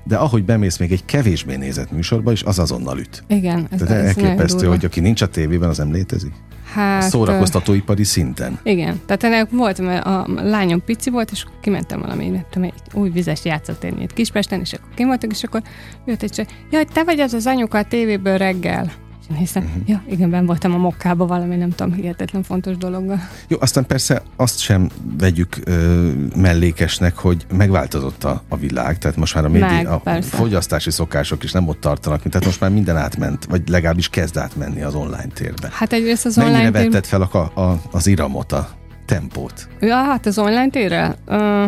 [0.08, 3.24] De ahogy bemész még egy kevésbé nézett műsorba is, az azonnal üt.
[3.28, 6.32] Igen, ez, Tehát ez elképesztő, hogy aki nincs a tévében, az nem létezik.
[6.72, 8.58] hát, ö, Szórakoztatóipari szinten.
[8.62, 12.68] Igen, tehát ennek volt, mert a lányom pici volt, és akkor kimentem valami, nem tudom,
[12.68, 15.62] egy új vizes játszótérnél itt Kispesten, és akkor kim voltunk, és akkor
[16.04, 18.92] jött egy csaj, jaj, te vagy az az anyuka a tévéből reggel.
[19.34, 19.88] Hiszem, uh-huh.
[19.88, 23.20] ja, igen, ben voltam a mokkába valami, nem tudom, hihetetlen fontos dologgal.
[23.48, 29.34] Jó, aztán persze azt sem vegyük ö, mellékesnek, hogy megváltozott a, a világ, tehát most
[29.34, 30.36] már a, Meg, médi, a persze.
[30.36, 34.36] fogyasztási szokások is nem ott tartanak, mint tehát most már minden átment, vagy legalábbis kezd
[34.36, 35.68] átmenni az online térbe.
[35.72, 36.82] Hát egyrészt az Mennyire online tér...
[36.82, 38.68] vetted fel a, a, az iramot, a
[39.06, 39.68] tempót?
[39.80, 41.16] Ja, hát az online térre?
[41.24, 41.66] Ö,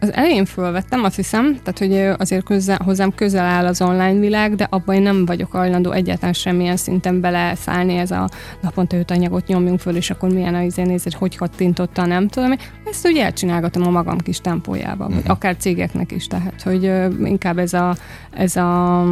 [0.00, 4.54] az elején fölvettem, azt hiszem, tehát hogy azért közel, hozzám közel áll az online világ,
[4.54, 8.28] de abban én nem vagyok hajlandó egyáltalán semmilyen szinten beleszállni ez a
[8.60, 12.52] naponta öt anyagot nyomjunk föl, és akkor milyen a izé nézed, hogy kattintotta, nem tudom.
[12.90, 16.92] Ezt úgy elcsinálgatom a magam kis tempójában, vagy akár cégeknek is, tehát hogy
[17.24, 17.96] inkább ez a,
[18.30, 19.04] ez a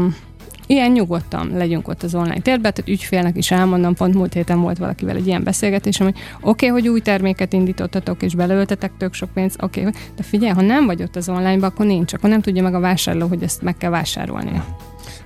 [0.66, 4.79] Ilyen nyugodtan legyünk ott az online térben, tehát ügyfélnek is elmondom, pont múlt héten volt
[4.79, 9.31] valakivel egy ilyen beszélgetésem, hogy oké, okay, hogy új terméket indítottatok és belöltetek tök sok
[9.33, 12.40] pénzt, oké, okay, de figyelj, ha nem vagy ott az online akkor nincs, akkor nem
[12.40, 14.64] tudja meg a vásárló, hogy ezt meg kell vásárolnia.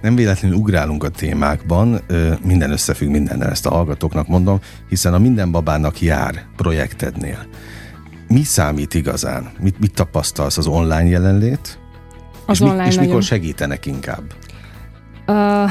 [0.00, 2.00] Nem véletlenül ugrálunk a témákban,
[2.44, 7.38] minden összefügg mindennel, ezt a hallgatóknak mondom, hiszen a minden babának jár projektednél.
[8.29, 9.50] Mi számít igazán?
[9.61, 11.79] Mit, mit tapasztalsz az online jelenlét?
[12.46, 14.22] Az és, mi, online és mikor segítenek inkább?
[15.31, 15.71] Uh,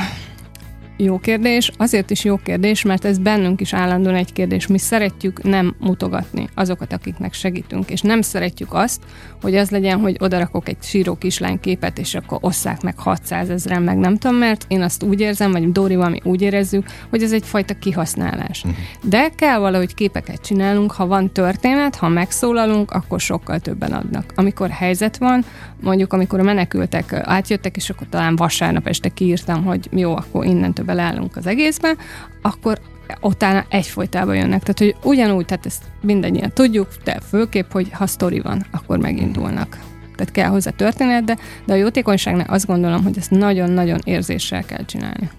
[1.02, 4.68] jó kérdés, azért is jó kérdés, mert ez bennünk is állandóan egy kérdés.
[4.68, 9.02] Mi szeretjük nem mutogatni azokat, akiknek segítünk, és nem szeretjük azt,
[9.42, 13.82] hogy az legyen, hogy odarakok egy síró kislány képet, és akkor osszák meg 600 ezeren,
[13.82, 17.32] meg nem tudom, mert én azt úgy érzem, vagy Dórival mi úgy érezzük, hogy ez
[17.32, 18.66] egyfajta kihasználás.
[19.04, 24.34] De kell valahogy képeket csinálunk, ha van történet, ha megszólalunk, akkor sokkal többen adnak.
[24.36, 25.46] Amikor helyzet van,
[25.82, 30.86] mondjuk amikor a menekültek átjöttek, és akkor talán vasárnap este kiírtam, hogy jó, akkor innentől
[30.86, 31.96] beleállunk az egészbe,
[32.42, 32.80] akkor
[33.22, 34.64] utána egyfolytában jönnek.
[34.64, 39.78] Tehát, hogy ugyanúgy, tehát ezt mindannyian tudjuk, de főképp, hogy ha sztori van, akkor megindulnak.
[40.16, 44.86] Tehát kell hozzá történet, de, de a jótékonyságnál azt gondolom, hogy ezt nagyon-nagyon érzéssel kell
[44.86, 45.30] csinálni.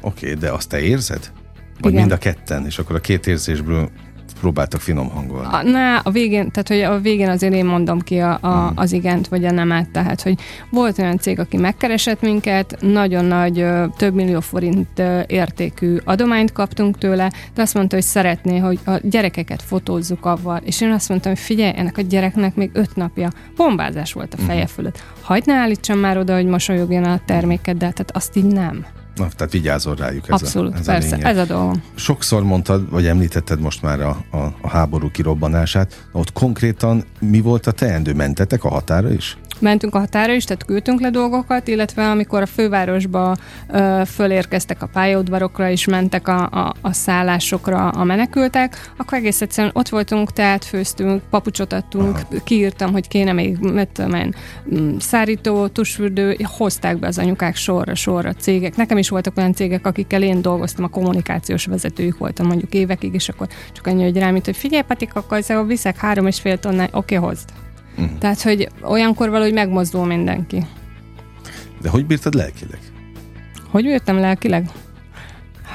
[0.00, 1.32] Oké, okay, de azt te érzed?
[1.80, 2.00] Vagy Igen.
[2.00, 3.90] mind a ketten, és akkor a két érzésből
[4.44, 5.48] próbáltak finom hangolni.
[5.50, 8.92] A, na, a végén, tehát hogy a végén azért én mondom ki a, a, az
[8.92, 10.38] igent, vagy a nemet, tehát hogy
[10.70, 17.32] volt olyan cég, aki megkeresett minket, nagyon nagy, több millió forint értékű adományt kaptunk tőle,
[17.54, 21.40] de azt mondta, hogy szeretné, hogy a gyerekeket fotózzuk avval, és én azt mondtam, hogy
[21.40, 25.02] figyelj, ennek a gyereknek még öt napja bombázás volt a feje fölött.
[25.20, 28.86] Hagyd ne állítsam már oda, hogy mosolyogjon a termékeddel, tehát azt így nem.
[29.14, 30.24] Na, tehát vigyázol rájuk.
[30.28, 31.82] Ez Abszolút, a, ez persze, a ez a dolgom.
[31.94, 36.06] Sokszor mondtad, vagy említetted most már a, a, a háború kirobbanását.
[36.12, 38.14] Ott konkrétan mi volt a teendő?
[38.14, 39.36] Mentetek a határa is?
[39.60, 43.36] Mentünk a határa is, tehát küldtünk le dolgokat, illetve amikor a fővárosba
[43.68, 49.72] ö, fölérkeztek a pályaudvarokra és mentek a, a, a szállásokra a menekültek, akkor egész egyszerűen
[49.74, 52.42] ott voltunk, tehát főztünk, papucsot adtunk, Aha.
[52.44, 54.34] kiírtam, hogy kéne még, mit tudom én,
[54.74, 58.76] mm, szárító, tusfürdő, hozták be az anyukák sorra, sorra cégek.
[58.76, 63.28] Nekem is voltak olyan cégek, akikkel én dolgoztam, a kommunikációs vezetőjük voltam mondjuk évekig, és
[63.28, 67.16] akkor csak annyi, hogy rám, hogy figyelj, Patik, akkor viszek három és fél tonnál, oké,
[67.16, 67.63] okay, hozd.
[67.96, 68.18] Uh-huh.
[68.18, 70.66] Tehát, hogy olyankor valahogy megmozdul mindenki.
[71.80, 72.78] De hogy bírtad lelkileg?
[73.70, 74.70] Hogy bírtam lelkileg?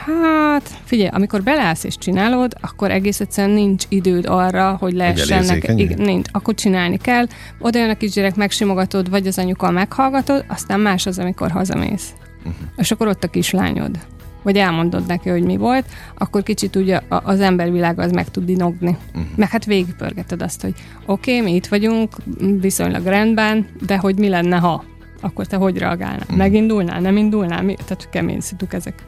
[0.06, 5.98] Hát, figyelj, amikor beleállsz és csinálod, akkor egész egyszerűen nincs időd arra, hogy lehessen neked.
[5.98, 7.26] Nincs, akkor csinálni kell.
[7.60, 12.14] Oda jön a kisgyerek, megsimogatod, vagy az anyuka meghallgatod, aztán más az, amikor hazamész.
[12.38, 12.54] Uh-huh.
[12.78, 14.00] És akkor ott a kislányod
[14.44, 15.86] vagy elmondod neki, hogy mi volt,
[16.18, 18.98] akkor kicsit ugye az embervilág az meg tud dinogni.
[19.08, 19.24] Uh-huh.
[19.36, 20.74] Meg hát végigpörgeted azt, hogy
[21.06, 22.16] oké, okay, mi itt vagyunk,
[22.60, 24.84] viszonylag rendben, de hogy mi lenne, ha?
[25.22, 26.20] Akkor te hogy reagálnál?
[26.20, 26.38] Uh-huh.
[26.38, 27.64] Megindulnál, nem indulnál?
[27.64, 27.74] Mi?
[27.74, 29.04] Tehát kemény szituk ezek.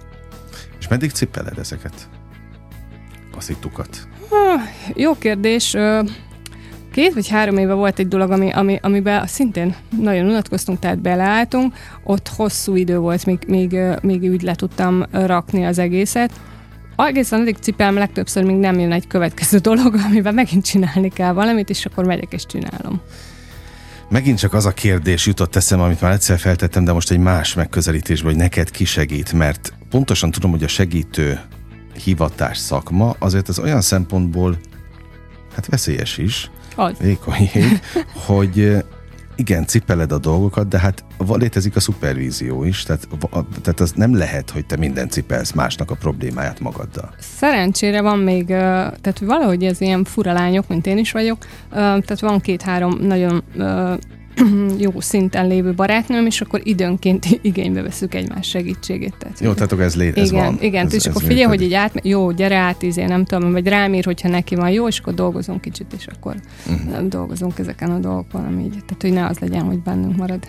[0.80, 2.10] És meddig cipeled ezeket?
[3.38, 4.08] A szitukat?
[4.96, 5.76] Jó kérdés.
[6.92, 11.74] Két vagy három éve volt egy dolog, ami, ami, amiben szintén nagyon unatkoztunk, tehát beleálltunk.
[12.04, 16.32] Ott hosszú idő volt, míg, míg, míg úgy le tudtam rakni az egészet.
[16.96, 21.70] Egészen addig cipelem legtöbbször, még nem jön egy következő dolog, amiben megint csinálni kell valamit,
[21.70, 23.02] és akkor megyek és csinálom.
[24.10, 27.54] Megint csak az a kérdés jutott eszem, amit már egyszer feltettem, de most egy más
[27.54, 31.40] megközelítésben, hogy neked ki segít, mert pontosan tudom, hogy a segítő
[32.04, 34.58] hivatás szakma azért az olyan szempontból
[35.56, 36.98] hát veszélyes is, az.
[37.00, 37.80] Vékony jég,
[38.14, 38.84] hogy
[39.36, 43.08] igen, cipeled a dolgokat, de hát létezik a szupervízió is, tehát,
[43.62, 47.14] tehát az nem lehet, hogy te minden cipelsz másnak a problémáját magaddal.
[47.20, 51.38] Szerencsére van még, tehát valahogy ez ilyen fura lányok, mint én is vagyok,
[51.70, 53.44] tehát van két-három nagyon
[54.78, 59.14] jó szinten lévő barátnőm, és akkor időnként igénybe veszük egymás segítségét.
[59.18, 60.58] Tehát, jó, tehát ez, lé- ez igen, van.
[60.62, 63.52] Igen, ez, és ez akkor figyelj, hogy így át, jó, gyere át, izé, nem tudom,
[63.52, 66.36] vagy rám ír, hogyha neki van jó, és akkor dolgozunk kicsit, és akkor
[66.68, 67.08] uh-huh.
[67.08, 70.48] dolgozunk ezeken a dolgokon, ami így, tehát hogy ne az legyen, hogy bennünk marad.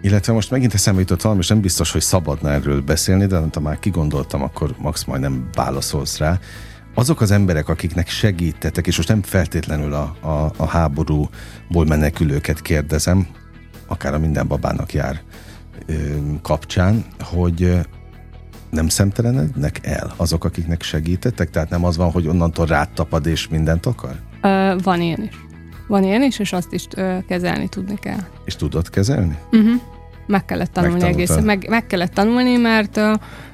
[0.00, 3.60] Illetve most megint eszembe jutott valami, és nem biztos, hogy szabadna erről beszélni, de ha
[3.60, 6.38] már kigondoltam, akkor max majd nem válaszolsz rá
[6.94, 13.26] azok az emberek, akiknek segítettek, és most nem feltétlenül a, a, a háborúból menekülőket kérdezem,
[13.86, 15.20] akár a minden babának jár
[15.86, 15.94] ö,
[16.42, 17.80] kapcsán, hogy
[18.70, 21.50] nem szemtelenednek el azok, akiknek segítettek?
[21.50, 24.14] Tehát nem az van, hogy onnantól rátapad és mindent akar?
[24.42, 25.42] Ö, van ilyen is.
[25.88, 28.20] Van ilyen is, és azt is ö, kezelni tudni kell.
[28.44, 29.38] És tudod kezelni?
[29.52, 29.80] Uh-huh.
[30.26, 31.44] Meg kellett tanulni egészen.
[31.44, 33.00] Meg, meg kellett tanulni, mert,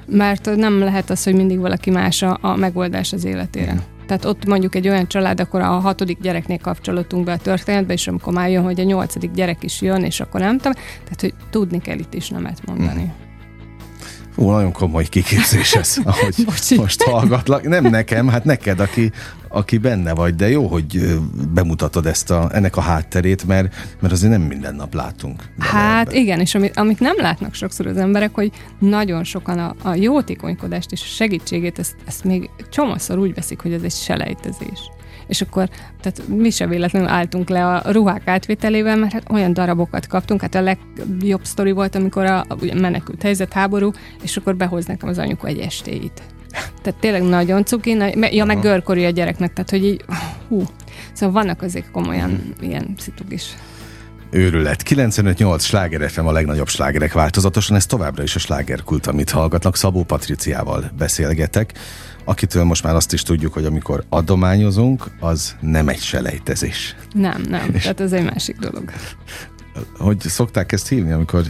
[0.07, 3.73] mert nem lehet az, hogy mindig valaki más a, a megoldás az életére.
[3.73, 3.77] Mm.
[4.07, 8.07] Tehát ott mondjuk egy olyan család, akkor a hatodik gyereknél kapcsolatunk be a történetbe, és
[8.07, 10.73] amikor már jön, hogy a nyolcadik gyerek is jön, és akkor nem tudom.
[10.73, 13.01] Tehát, hogy tudni kell itt is nemet mondani.
[13.01, 13.20] Mm.
[14.37, 16.45] Ó, nagyon komoly kiképzés ez, ahogy
[16.77, 17.67] most hallgatlak.
[17.67, 19.11] Nem nekem, hát neked, aki,
[19.47, 21.19] aki benne vagy, de jó, hogy
[21.53, 25.43] bemutatod ezt a, ennek a hátterét, mert, mert azért nem minden nap látunk.
[25.59, 26.21] Hát ebben.
[26.21, 30.91] igen, és amit, amit nem látnak sokszor az emberek, hogy nagyon sokan a, a jótékonykodást
[30.91, 34.79] és a segítségét, ezt, ezt még csomószor úgy veszik, hogy ez egy selejtezés
[35.31, 35.69] és akkor
[36.01, 40.55] tehát mi se véletlenül álltunk le a ruhák átvételével, mert hát olyan darabokat kaptunk, hát
[40.55, 43.91] a legjobb sztori volt, amikor a, a menekült helyzet, háború,
[44.23, 46.21] és akkor behoz nekem az anyuka egy estéit.
[46.81, 50.05] Tehát tényleg nagyon cuki, na, ja, meg görkori a gyereknek, tehát hogy így,
[50.47, 50.63] hú.
[51.13, 52.69] Szóval vannak azért komolyan mm.
[52.69, 53.55] ilyen szituk is.
[54.29, 54.83] Őrület.
[54.89, 59.75] 95-8 sláger FM a legnagyobb slágerek változatosan, ez továbbra is a slágerkult, amit hallgatnak.
[59.75, 61.73] Szabó Patriciával beszélgetek,
[62.23, 66.95] akitől most már azt is tudjuk, hogy amikor adományozunk, az nem egy selejtezés.
[67.13, 68.91] Nem, nem, tehát ez egy másik dolog.
[69.97, 71.43] Hogy szokták ezt hívni, amikor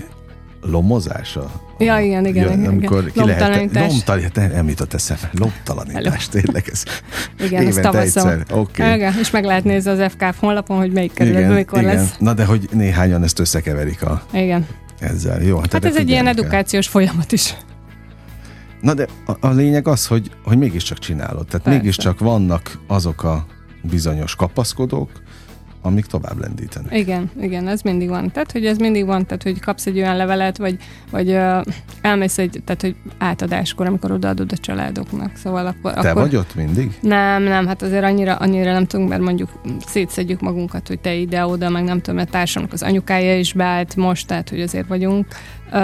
[0.61, 1.51] lomozása?
[1.77, 2.45] Ja, igen, igen.
[2.45, 3.11] Ja, igen amikor igen.
[3.11, 3.91] ki Lomtalanítás.
[3.91, 4.51] Lomtalanítás.
[4.51, 5.29] Nem jutott eszembe.
[5.31, 6.83] Lomtalanítás, tényleg ez.
[7.45, 8.43] Igen, ez tavasszal.
[8.51, 8.93] Okay.
[8.93, 11.95] Igen, és meg lehet nézni az FK honlapon, hogy melyik kerületben mikor igen.
[11.95, 12.15] lesz.
[12.19, 14.23] Na de hogy néhányan ezt összekeverik a...
[14.33, 14.67] Igen.
[14.99, 15.41] Ezzel.
[15.41, 17.55] Jó, hát, hát ez egy ilyen edukációs folyamat is.
[18.81, 21.45] Na de a, a lényeg az, hogy, hogy mégiscsak csinálod.
[21.45, 21.79] Tehát Persze.
[21.79, 23.45] mégiscsak vannak azok a
[23.81, 25.09] bizonyos kapaszkodók,
[25.81, 26.97] amik tovább lendítenek.
[26.97, 28.31] Igen, igen, ez mindig van.
[28.31, 30.77] Tehát, hogy ez mindig van, tehát, hogy kapsz egy olyan levelet, vagy,
[31.11, 31.61] vagy uh,
[32.01, 35.35] elmész egy, tehát, hogy átadáskor, amikor odaadod a családoknak.
[35.35, 35.93] Szóval akkor...
[35.93, 36.21] Te akkor...
[36.21, 36.97] vagy ott mindig?
[37.01, 39.49] Nem, nem, hát azért annyira, annyira nem tudunk, mert mondjuk
[39.85, 44.27] szétszedjük magunkat, hogy te ide-oda, meg nem tudom, mert társamnak az anyukája is beállt most,
[44.27, 45.25] tehát, hogy azért vagyunk.
[45.73, 45.77] Uh,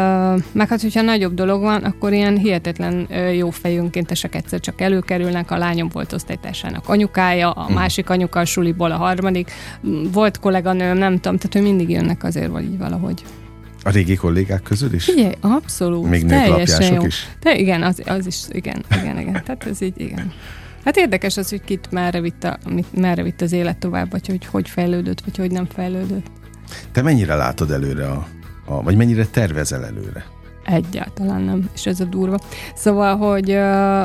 [0.52, 5.58] meg hát, hogyha nagyobb dolog van, akkor ilyen hihetetlen jó fejünkéntesek egyszer csak előkerülnek, a
[5.58, 9.52] lányom volt osztálytársának anyukája, a uh másik anyuka a suliból a harmadik,
[10.12, 13.24] volt kolléganőm, nem tudom, tehát hogy mindig jönnek azért, vagy így valahogy.
[13.84, 15.08] A régi kollégák közül is?
[15.08, 16.10] Igen, abszolút.
[16.10, 17.06] Még nőklapjások jó.
[17.06, 17.28] is?
[17.40, 19.42] De igen, az, az is, igen, igen, igen.
[19.46, 20.34] Tehát ez így, igen.
[20.84, 22.58] Hát érdekes az, hogy kit merre vitt, a,
[22.94, 26.26] merre vitt az élet tovább, vagy hogy hogy fejlődött, vagy hogy nem fejlődött.
[26.92, 28.28] Te mennyire látod előre a
[28.68, 30.26] a, vagy mennyire tervezel előre?
[30.66, 32.40] Egyáltalán nem, és ez a durva.
[32.76, 33.52] Szóval, hogy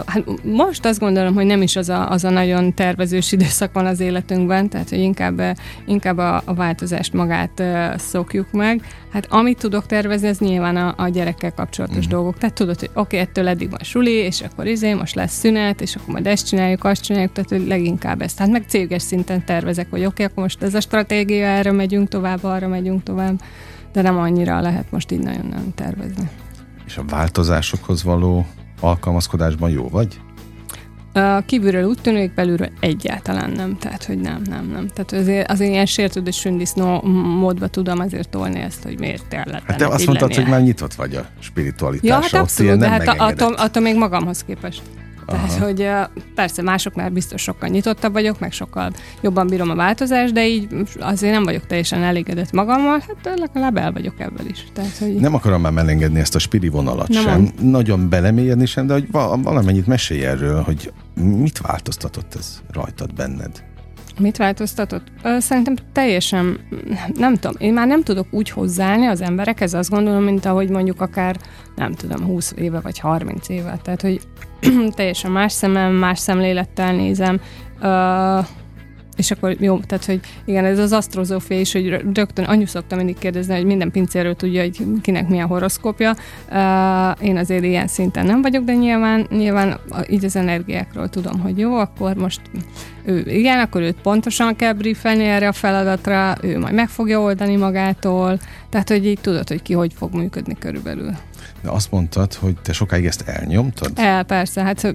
[0.06, 3.86] hát most azt gondolom, hogy nem is az a, az a nagyon tervezős időszak van
[3.86, 5.42] az életünkben, tehát hogy inkább,
[5.86, 7.62] inkább a, a változást magát
[7.96, 8.82] szokjuk meg.
[9.12, 12.12] Hát amit tudok tervezni, ez nyilván a, a gyerekkel kapcsolatos uh-huh.
[12.12, 12.38] dolgok.
[12.38, 15.80] Tehát tudod, hogy oké, okay, ettől eddig van suli, és akkor izé, most lesz szünet,
[15.80, 18.38] és akkor majd ezt csináljuk, azt csináljuk, tehát hogy leginkább ezt.
[18.38, 22.08] Hát meg céges szinten tervezek, hogy oké, okay, akkor most ez a stratégia, erre megyünk
[22.08, 23.40] tovább, arra megyünk tovább
[23.93, 26.28] de nem annyira lehet most így nagyon nem tervezni.
[26.86, 28.47] És a változásokhoz való
[28.80, 30.20] alkalmazkodásban jó vagy?
[31.14, 33.78] A kívülről úgy tűnik, belülről egyáltalán nem.
[33.78, 34.88] Tehát, hogy nem, nem, nem.
[34.88, 37.01] Tehát azért, azért ilyen sértődés sündisznó
[37.38, 39.62] módba tudom azért tolni ezt, hogy miért kellett.
[39.66, 42.16] Hát te azt mondtad, hogy már nyitott vagy a spiritualitásra.
[42.16, 44.82] Ja, hát abszolút, de hát attól, attól még magamhoz képest.
[45.27, 45.64] Tehát, Aha.
[45.64, 45.89] hogy
[46.35, 50.68] persze mások már biztos sokkal nyitottabb vagyok, meg sokkal jobban bírom a változást, de így
[51.01, 54.66] azért nem vagyok teljesen elégedett magammal, hát legalább el vagyok ebből is.
[54.73, 55.14] Tehát, hogy...
[55.14, 57.70] Nem akarom már melengedni ezt a spiri vonalat nem sem, mond.
[57.70, 59.07] nagyon belemélyedni sem, de hogy
[59.43, 63.62] valamennyit mesélj erről, hogy mit változtatott ez rajtad benned?
[64.18, 65.07] Mit változtatott?
[65.39, 66.59] Szerintem teljesen,
[67.14, 71.01] nem tudom, én már nem tudok úgy hozzáállni az emberekhez, azt gondolom, mint ahogy mondjuk
[71.01, 71.37] akár,
[71.77, 73.79] nem tudom, 20 éve vagy 30 éve.
[73.83, 74.20] Tehát, hogy
[74.96, 77.40] teljesen más szemem, más szemlélettel nézem.
[77.82, 78.46] Uh,
[79.16, 83.18] és akkor jó, tehát, hogy igen, ez az asztrozófia is, hogy rögtön anyu szoktam mindig
[83.18, 86.10] kérdezni, hogy minden pincéről tudja, hogy kinek milyen horoszkópja.
[86.10, 91.58] Uh, én azért ilyen szinten nem vagyok, de nyilván, nyilván így az energiákról tudom, hogy
[91.58, 92.40] jó, akkor most
[93.04, 97.56] ő, igen, akkor őt pontosan kell briefelni erre a feladatra, ő majd meg fogja oldani
[97.56, 98.38] magától,
[98.68, 101.10] tehát, hogy így tudod, hogy ki hogy fog működni körülbelül.
[101.62, 103.92] De azt mondtad, hogy te sokáig ezt elnyomtad?
[103.94, 104.62] El, persze.
[104.62, 104.94] Hát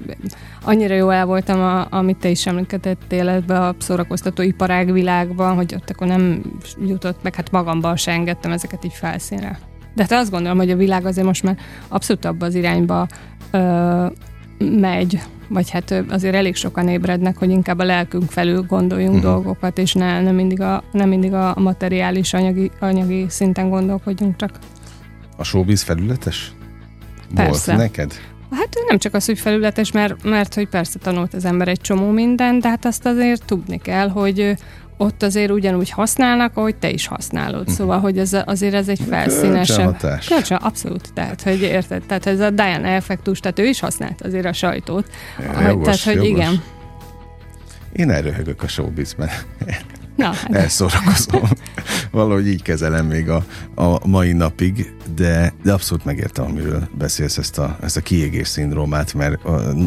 [0.63, 5.73] annyira jó el voltam, a, amit te is említettél ebbe a szórakoztató iparág világban, hogy
[5.75, 6.41] ott akkor nem
[6.85, 9.59] jutott meg, hát magamban se engedtem ezeket így felszínre.
[9.95, 11.57] De hát azt gondolom, hogy a világ azért most már
[11.87, 13.07] abszolút abba az irányba
[13.51, 14.05] ö,
[14.57, 19.31] megy, vagy hát azért elég sokan ébrednek, hogy inkább a lelkünk felül gondoljunk uh-huh.
[19.31, 24.59] dolgokat, és ne, nem mindig a, nem mindig a materiális anyagi, anyagi szinten gondolkodjunk csak.
[25.37, 26.51] A showbiz felületes?
[27.35, 27.71] Persze.
[27.71, 28.13] Volt neked?
[28.51, 32.09] Hát nem csak az, hogy felületes, mert, mert hogy persze tanult az ember egy csomó
[32.09, 34.57] mindent, de hát azt azért tudni kell, hogy
[34.97, 37.59] ott azért ugyanúgy használnak, ahogy te is használod.
[37.59, 37.75] Uh-huh.
[37.75, 39.97] Szóval, hogy ez azért ez egy felszínesebb.
[40.27, 41.13] Kölcsön, abszolút.
[41.13, 45.09] Tehát, hogy érted, tehát ez a Diana effektus, tehát ő is használt azért a sajtót.
[45.39, 46.29] Jogos, tehát, hogy jogos.
[46.29, 46.63] igen.
[47.91, 49.29] Én elröhögök a showbizben.
[50.17, 50.55] Na, hát.
[50.55, 51.49] Elszórakozom.
[52.11, 53.45] Valahogy így kezelem még a,
[53.75, 59.13] a mai napig, de, de abszolút megértem, amiről beszélsz ezt a, ezt a kiégés szindrómát,
[59.13, 59.43] mert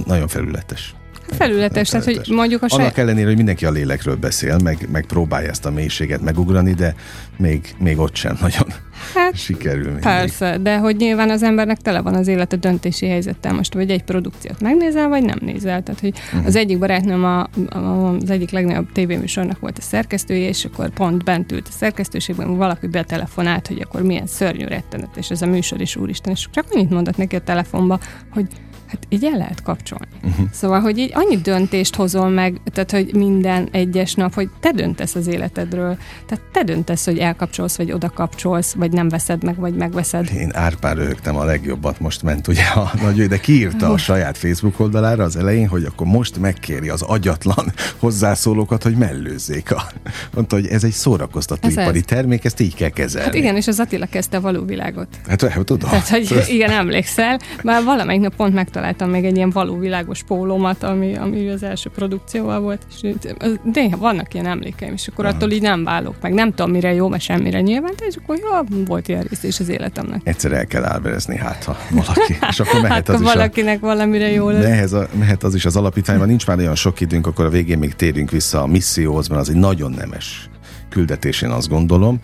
[0.07, 0.95] nagyon felületes.
[1.33, 2.85] Felületes, tehát hogy mondjuk a saját...
[2.85, 6.95] Annak ellenére, hogy mindenki a lélekről beszél, meg, meg próbálja ezt a mélységet megugrani, de
[7.37, 8.67] még, még ott sem nagyon
[9.15, 10.03] hát, sikerül mindig.
[10.03, 14.03] Persze, de hogy nyilván az embernek tele van az élete döntési helyzettel most, vagy egy
[14.03, 15.83] produkciót megnézel, vagy nem nézel.
[15.83, 16.47] Tehát, hogy uh-huh.
[16.47, 17.79] az egyik barátnőm a, a,
[18.15, 22.87] az egyik legnagyobb tévéműsornak volt a szerkesztője, és akkor pont bent ült a szerkesztőségben, valaki
[22.87, 26.91] betelefonált, hogy akkor milyen szörnyű rettenet, és ez a műsor is úristen, és csak annyit
[26.91, 28.01] mondott neki a telefonba,
[28.31, 28.47] hogy
[28.91, 30.07] Hát így el lehet kapcsolni.
[30.23, 30.47] Uh-huh.
[30.53, 35.15] Szóval, hogy így annyi döntést hozol meg, tehát, hogy minden egyes nap, hogy te döntesz
[35.15, 35.97] az életedről.
[36.27, 40.31] Tehát te döntesz, hogy elkapcsolsz, vagy oda kapcsolsz, vagy nem veszed meg, vagy megveszed.
[40.35, 44.81] Én árpár rögtem a legjobbat, most ment ugye a nagy, de kiírta a saját Facebook
[44.81, 49.73] oldalára az elején, hogy akkor most megkéri az agyatlan hozzászólókat, hogy mellőzzék.
[49.73, 49.83] A,
[50.35, 53.27] mondta, hogy ez egy szórakoztatóipari termék, ezt így kell kezelni.
[53.27, 55.09] Hát igen, és az Attila kezdte a való világot.
[55.29, 55.91] Hát, hát tudom.
[55.91, 60.23] Tehát, hogy igen, emlékszel, már valamelyik nap pont megtaláltam találtam még egy ilyen való világos
[60.23, 63.15] pólómat, ami, ami az első produkcióval volt, és
[63.63, 66.33] de vannak ilyen emlékeim, és akkor attól így nem válok meg.
[66.33, 69.61] Nem tudom, mire jó, mert semmire nyilván, de és akkor jó, volt ilyen rész is
[69.61, 70.21] az életemnek.
[70.25, 73.87] Egyszer el kell álverezni, hát ha valaki, és akkor mehet hát, az is valakinek a,
[73.87, 74.63] valamire jó lesz.
[74.63, 77.79] Mehez a, mehet az is az alapítványban, nincs már olyan sok időnk, akkor a végén
[77.79, 80.49] még térünk vissza a misszióhoz, mert az egy nagyon nemes
[80.89, 82.21] küldetésén azt gondolom.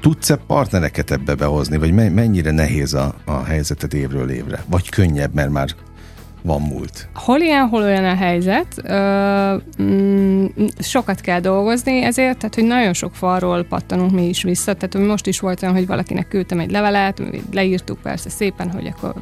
[0.00, 4.64] Tudsz-e partnereket ebbe behozni, vagy mennyire nehéz a, a helyzetet évről évre?
[4.66, 5.68] Vagy könnyebb, mert már
[6.46, 7.08] van múlt?
[7.14, 8.66] Hol ilyen, hol olyan a helyzet.
[8.82, 10.46] Ö, mm,
[10.78, 14.74] sokat kell dolgozni ezért, tehát hogy nagyon sok falról pattanunk mi is vissza.
[14.74, 17.22] Tehát hogy most is volt olyan, hogy valakinek küldtem egy levelet,
[17.52, 19.14] leírtuk persze szépen, hogy akkor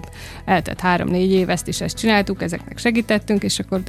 [0.44, 3.80] eltett három-négy év, ezt is ezt csináltuk, ezeknek segítettünk, és akkor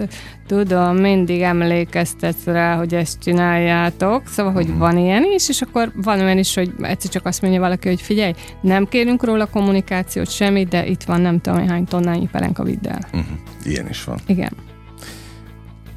[0.48, 4.28] tudom, mindig emlékeztetsz rá, hogy ezt csináljátok.
[4.28, 4.78] Szóval, hogy mm.
[4.78, 8.02] van ilyen is, és akkor van olyan is, hogy egyszer csak azt mondja valaki, hogy
[8.02, 12.88] figyelj, nem kérünk róla kommunikációt, semmit, de itt van nem tudom, hány tonnányi pelenka vidd
[12.88, 13.08] el.
[13.18, 13.25] Mm.
[13.32, 13.72] Uh-huh.
[13.72, 14.20] Ilyen is van.
[14.26, 14.52] Igen.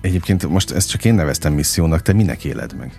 [0.01, 2.93] Egyébként most ezt csak én neveztem missziónak, te minek éled meg?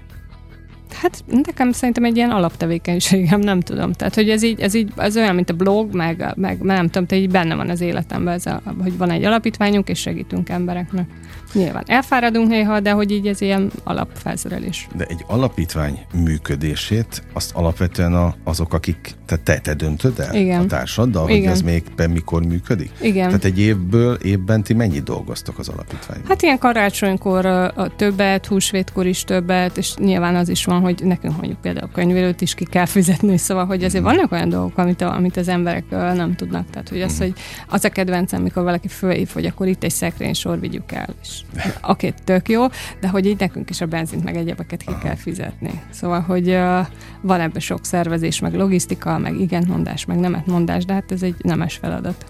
[0.93, 3.91] Hát nekem szerintem egy ilyen alaptevékenységem, nem tudom.
[3.91, 7.05] Tehát, hogy ez így, ez így az olyan, mint a blog, meg, meg nem tudom,
[7.05, 11.09] te így benne van az életemben, ez a, hogy van egy alapítványunk, és segítünk embereknek.
[11.53, 14.87] Nyilván elfáradunk néha, de hogy így ez ilyen alapfelszerelés.
[14.95, 20.61] De egy alapítvány működését azt alapvetően a, azok, akik, tehát te, te döntöd el Igen.
[20.61, 21.51] a társaddal, hogy Igen.
[21.51, 22.91] ez még mikor működik?
[23.01, 23.27] Igen.
[23.27, 26.27] Tehát egy évből, évben ti mennyit dolgoztok az alapítványban?
[26.27, 31.37] Hát ilyen karácsonykor a többet, húsvétkor is többet, és nyilván az is van, hogy nekünk
[31.37, 34.07] mondjuk például a könyvelőt is ki kell fizetni, szóval, hogy azért mm.
[34.07, 36.69] vannak olyan dolgok, amit, a, amit az emberek nem tudnak.
[36.69, 37.17] Tehát, hogy az, mm.
[37.17, 37.33] hogy
[37.67, 41.38] az a kedvencem, amikor valaki fölhív, hogy akkor itt egy szekrény sor vigyük el, és
[41.87, 42.65] Oké, okay, tök jó,
[42.99, 45.81] de hogy így nekünk is a benzint meg egyebeket ki kell fizetni.
[45.89, 46.87] Szóval, hogy uh,
[47.21, 51.75] van ebbe sok szervezés, meg logisztika, meg igentmondás, meg nemetmondás, de hát ez egy nemes
[51.75, 52.25] feladat.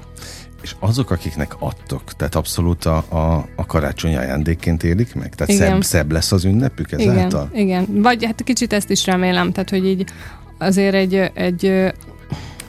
[0.62, 5.36] És azok, akiknek adtok, tehát abszolút a, a, a karácsony ajándékként élik meg?
[5.36, 7.50] Tehát szebb, szebb lesz az ünnepük ezáltal?
[7.54, 8.02] Igen, igen.
[8.02, 10.10] Vagy hát kicsit ezt is remélem, tehát hogy így
[10.58, 11.92] azért egy, egy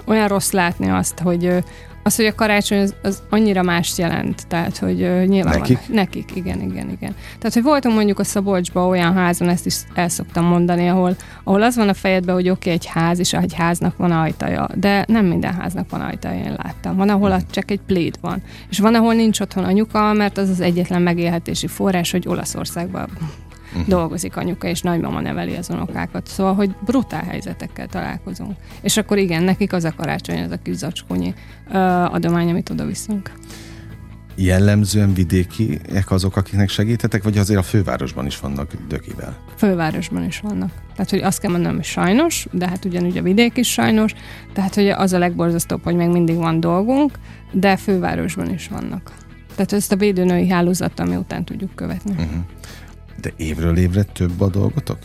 [0.05, 1.65] olyan rossz látni azt, hogy
[2.03, 5.79] az, hogy a karácsony az, az annyira mást jelent, tehát, hogy uh, nyilván nekik?
[5.79, 7.15] Van, nekik, igen, igen, igen.
[7.39, 11.63] Tehát, hogy voltunk mondjuk a Szabolcsban olyan házon, ezt is el szoktam mondani, ahol, ahol
[11.63, 15.05] az van a fejedben, hogy oké, okay, egy ház, és egy háznak van ajtaja, de
[15.09, 16.97] nem minden háznak van ajtaja, én láttam.
[16.97, 20.61] Van, ahol csak egy pléd van, és van, ahol nincs otthon anyuka, mert az az
[20.61, 23.09] egyetlen megélhetési forrás, hogy Olaszországban
[23.73, 23.89] uh-huh.
[23.89, 26.27] dolgozik anyuka, és nagymama neveli az unokákat.
[26.27, 28.57] Szóval, hogy brutál helyzetekkel találkozunk.
[28.81, 31.35] És akkor igen, nekik az a karácsony, az a kis zacskónyi
[31.69, 33.33] uh, adomány, amit oda viszünk.
[34.35, 39.37] Jellemzően vidékiek azok, akiknek segítetek, vagy azért a fővárosban is vannak dökivel?
[39.57, 40.73] Fővárosban is vannak.
[40.93, 44.15] Tehát, hogy azt kell mondanom, hogy sajnos, de hát ugyanúgy a vidék is sajnos,
[44.53, 47.19] tehát, hogy az a legborzasztóbb, hogy még mindig van dolgunk,
[47.53, 49.13] de fővárosban is vannak.
[49.55, 52.11] Tehát ezt a védőnői hálózattal mi után tudjuk követni.
[52.11, 52.45] Uh-huh.
[53.21, 54.99] De évről évre több a dolgotok?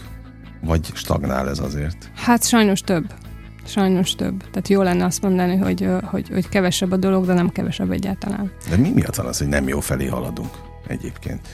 [0.61, 2.11] Vagy stagnál ez azért?
[2.15, 3.13] Hát sajnos több.
[3.65, 4.37] Sajnos több.
[4.37, 8.51] Tehát jó lenne azt mondani, hogy, hogy, hogy kevesebb a dolog, de nem kevesebb egyáltalán.
[8.69, 10.49] De mi miatt van az, hogy nem jó felé haladunk
[10.87, 11.47] egyébként?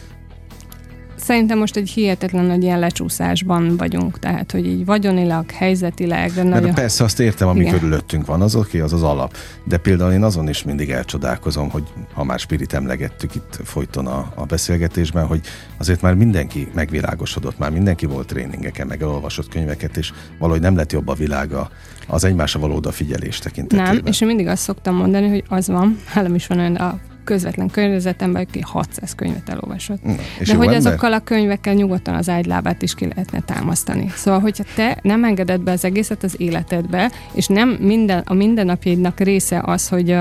[1.23, 6.31] Szerintem most egy hihetetlen nagy ilyen lecsúszásban vagyunk, tehát hogy így vagyonilag, helyzetileg.
[6.31, 6.73] De nagyon...
[6.73, 7.73] Persze azt értem, ami Igen.
[7.73, 9.35] körülöttünk van, az oké, az az alap.
[9.63, 14.31] De például én azon is mindig elcsodálkozom, hogy ha már Spirit emlegettük itt folyton a,
[14.35, 15.41] a beszélgetésben, hogy
[15.77, 20.91] azért már mindenki megvilágosodott, már mindenki volt tréningeken, meg elolvasott könyveket, és valahogy nem lett
[20.91, 21.69] jobb a világa
[22.07, 23.95] az egymásra való odafigyelés tekintetében.
[23.95, 26.99] Nem, és én mindig azt szoktam mondani, hogy az van, hálam is van olyan a
[27.31, 30.03] közvetlen környezetemben, aki 600 könyvet elolvasott.
[30.03, 30.15] Na,
[30.45, 30.73] De hogy ember?
[30.73, 34.11] azokkal a könyvekkel nyugodtan az ágylábát is ki lehetne támasztani.
[34.15, 39.19] Szóval, hogyha te nem engeded be az egészet az életedbe, és nem minden, a mindennapjaidnak
[39.19, 40.17] része az, hogy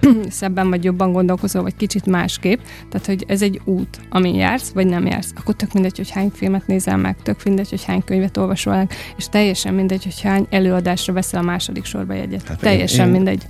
[0.28, 2.60] szebben vagy jobban gondolkozol, vagy kicsit másképp.
[2.90, 5.32] Tehát, hogy ez egy út, amin jársz, vagy nem jársz.
[5.36, 8.92] Akkor tök mindegy, hogy hány filmet nézel meg, tök mindegy, hogy hány könyvet olvasol meg,
[9.16, 12.48] és teljesen mindegy, hogy hány előadásra veszel a második sorba jegyet.
[12.48, 13.46] Hát teljesen én, mindegy.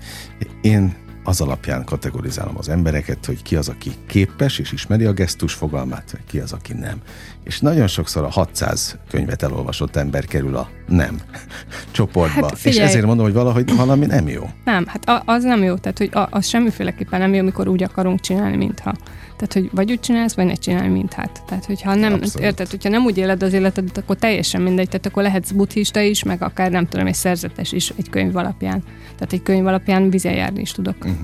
[0.60, 0.94] Én
[1.24, 6.10] az alapján kategorizálom az embereket, hogy ki az, aki képes és ismeri a gesztus fogalmát,
[6.10, 6.96] vagy ki az, aki nem.
[7.44, 11.20] És nagyon sokszor a 600 könyvet elolvasott ember kerül a nem
[11.90, 12.46] csoportba.
[12.48, 14.50] Hát és ezért mondom, hogy valahogy valami nem jó.
[14.64, 15.74] Nem, hát az nem jó.
[15.74, 18.94] Tehát, hogy az semmiféleképpen nem jó, amikor úgy akarunk csinálni, mintha.
[19.40, 21.42] Tehát, hogy vagy úgy csinálsz, vagy ne csinálj, mint hát.
[21.46, 22.46] Tehát, hogyha nem, Abszolút.
[22.46, 24.88] érted, hogyha nem úgy éled az életedet, akkor teljesen mindegy.
[24.88, 28.82] Tehát akkor lehetsz buddhista is, meg akár nem tudom, egy szerzetes is egy könyv alapján.
[29.14, 30.96] Tehát egy könyv alapján vizen járni is tudok.
[30.98, 31.18] Uh-huh.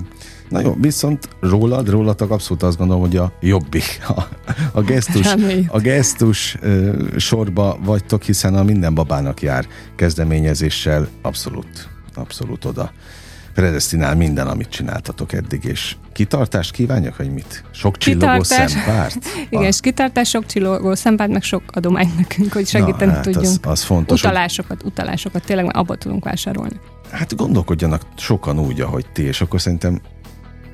[0.49, 4.21] Na jó, viszont rólad, rólatok abszolút azt gondolom, hogy a jobbik, a,
[4.71, 5.33] a gesztus,
[5.67, 12.91] a gesztus uh, sorba vagytok, hiszen a minden babának jár kezdeményezéssel abszolút, abszolút oda
[13.57, 17.63] predestinál minden, amit csináltatok eddig, és kitartást kívánjak, hogy mit?
[17.71, 18.71] Sok csillogó kitartás.
[18.71, 19.17] szempárt?
[19.49, 23.45] Igen, és kitartás, sok csillogó szempárt, meg sok adomány nekünk, hogy segíteni Na, hát tudjunk.
[23.45, 24.23] Az, az fontos.
[24.23, 26.79] Utalásokat, utalásokat, tényleg abba tudunk vásárolni.
[27.11, 30.01] Hát gondolkodjanak sokan úgy, ahogy ti, és akkor szerintem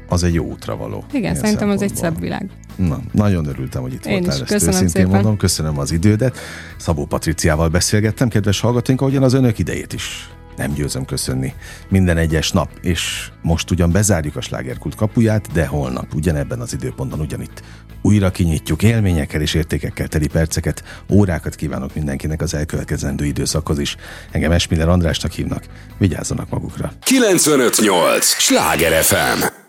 [0.10, 1.04] az egy jó útra való.
[1.12, 2.50] Igen, szerintem az egy szebb világ.
[2.76, 4.42] Na, nagyon örültem, hogy itt Én voltál, is.
[4.42, 5.10] ezt Köszönöm őszintén szépen.
[5.10, 5.38] mondom.
[5.38, 6.38] Köszönöm az idődet.
[6.78, 11.54] Szabó Patriciával beszélgettem, kedves hallgatóink, ahogyan az önök idejét is nem győzöm köszönni
[11.90, 17.20] minden egyes nap, és most ugyan bezárjuk a slágerkult kapuját, de holnap ugyanebben az időpontban
[17.20, 17.64] ugyanitt
[18.04, 23.96] újra kinyitjuk élményekkel és értékekkel teli perceket, órákat kívánok mindenkinek az elkövetkezendő időszakhoz is.
[24.32, 25.64] Engem Esmiller Andrásnak hívnak,
[25.98, 26.92] vigyázzanak magukra.
[27.04, 28.26] 958!
[28.26, 29.63] Sláger FM!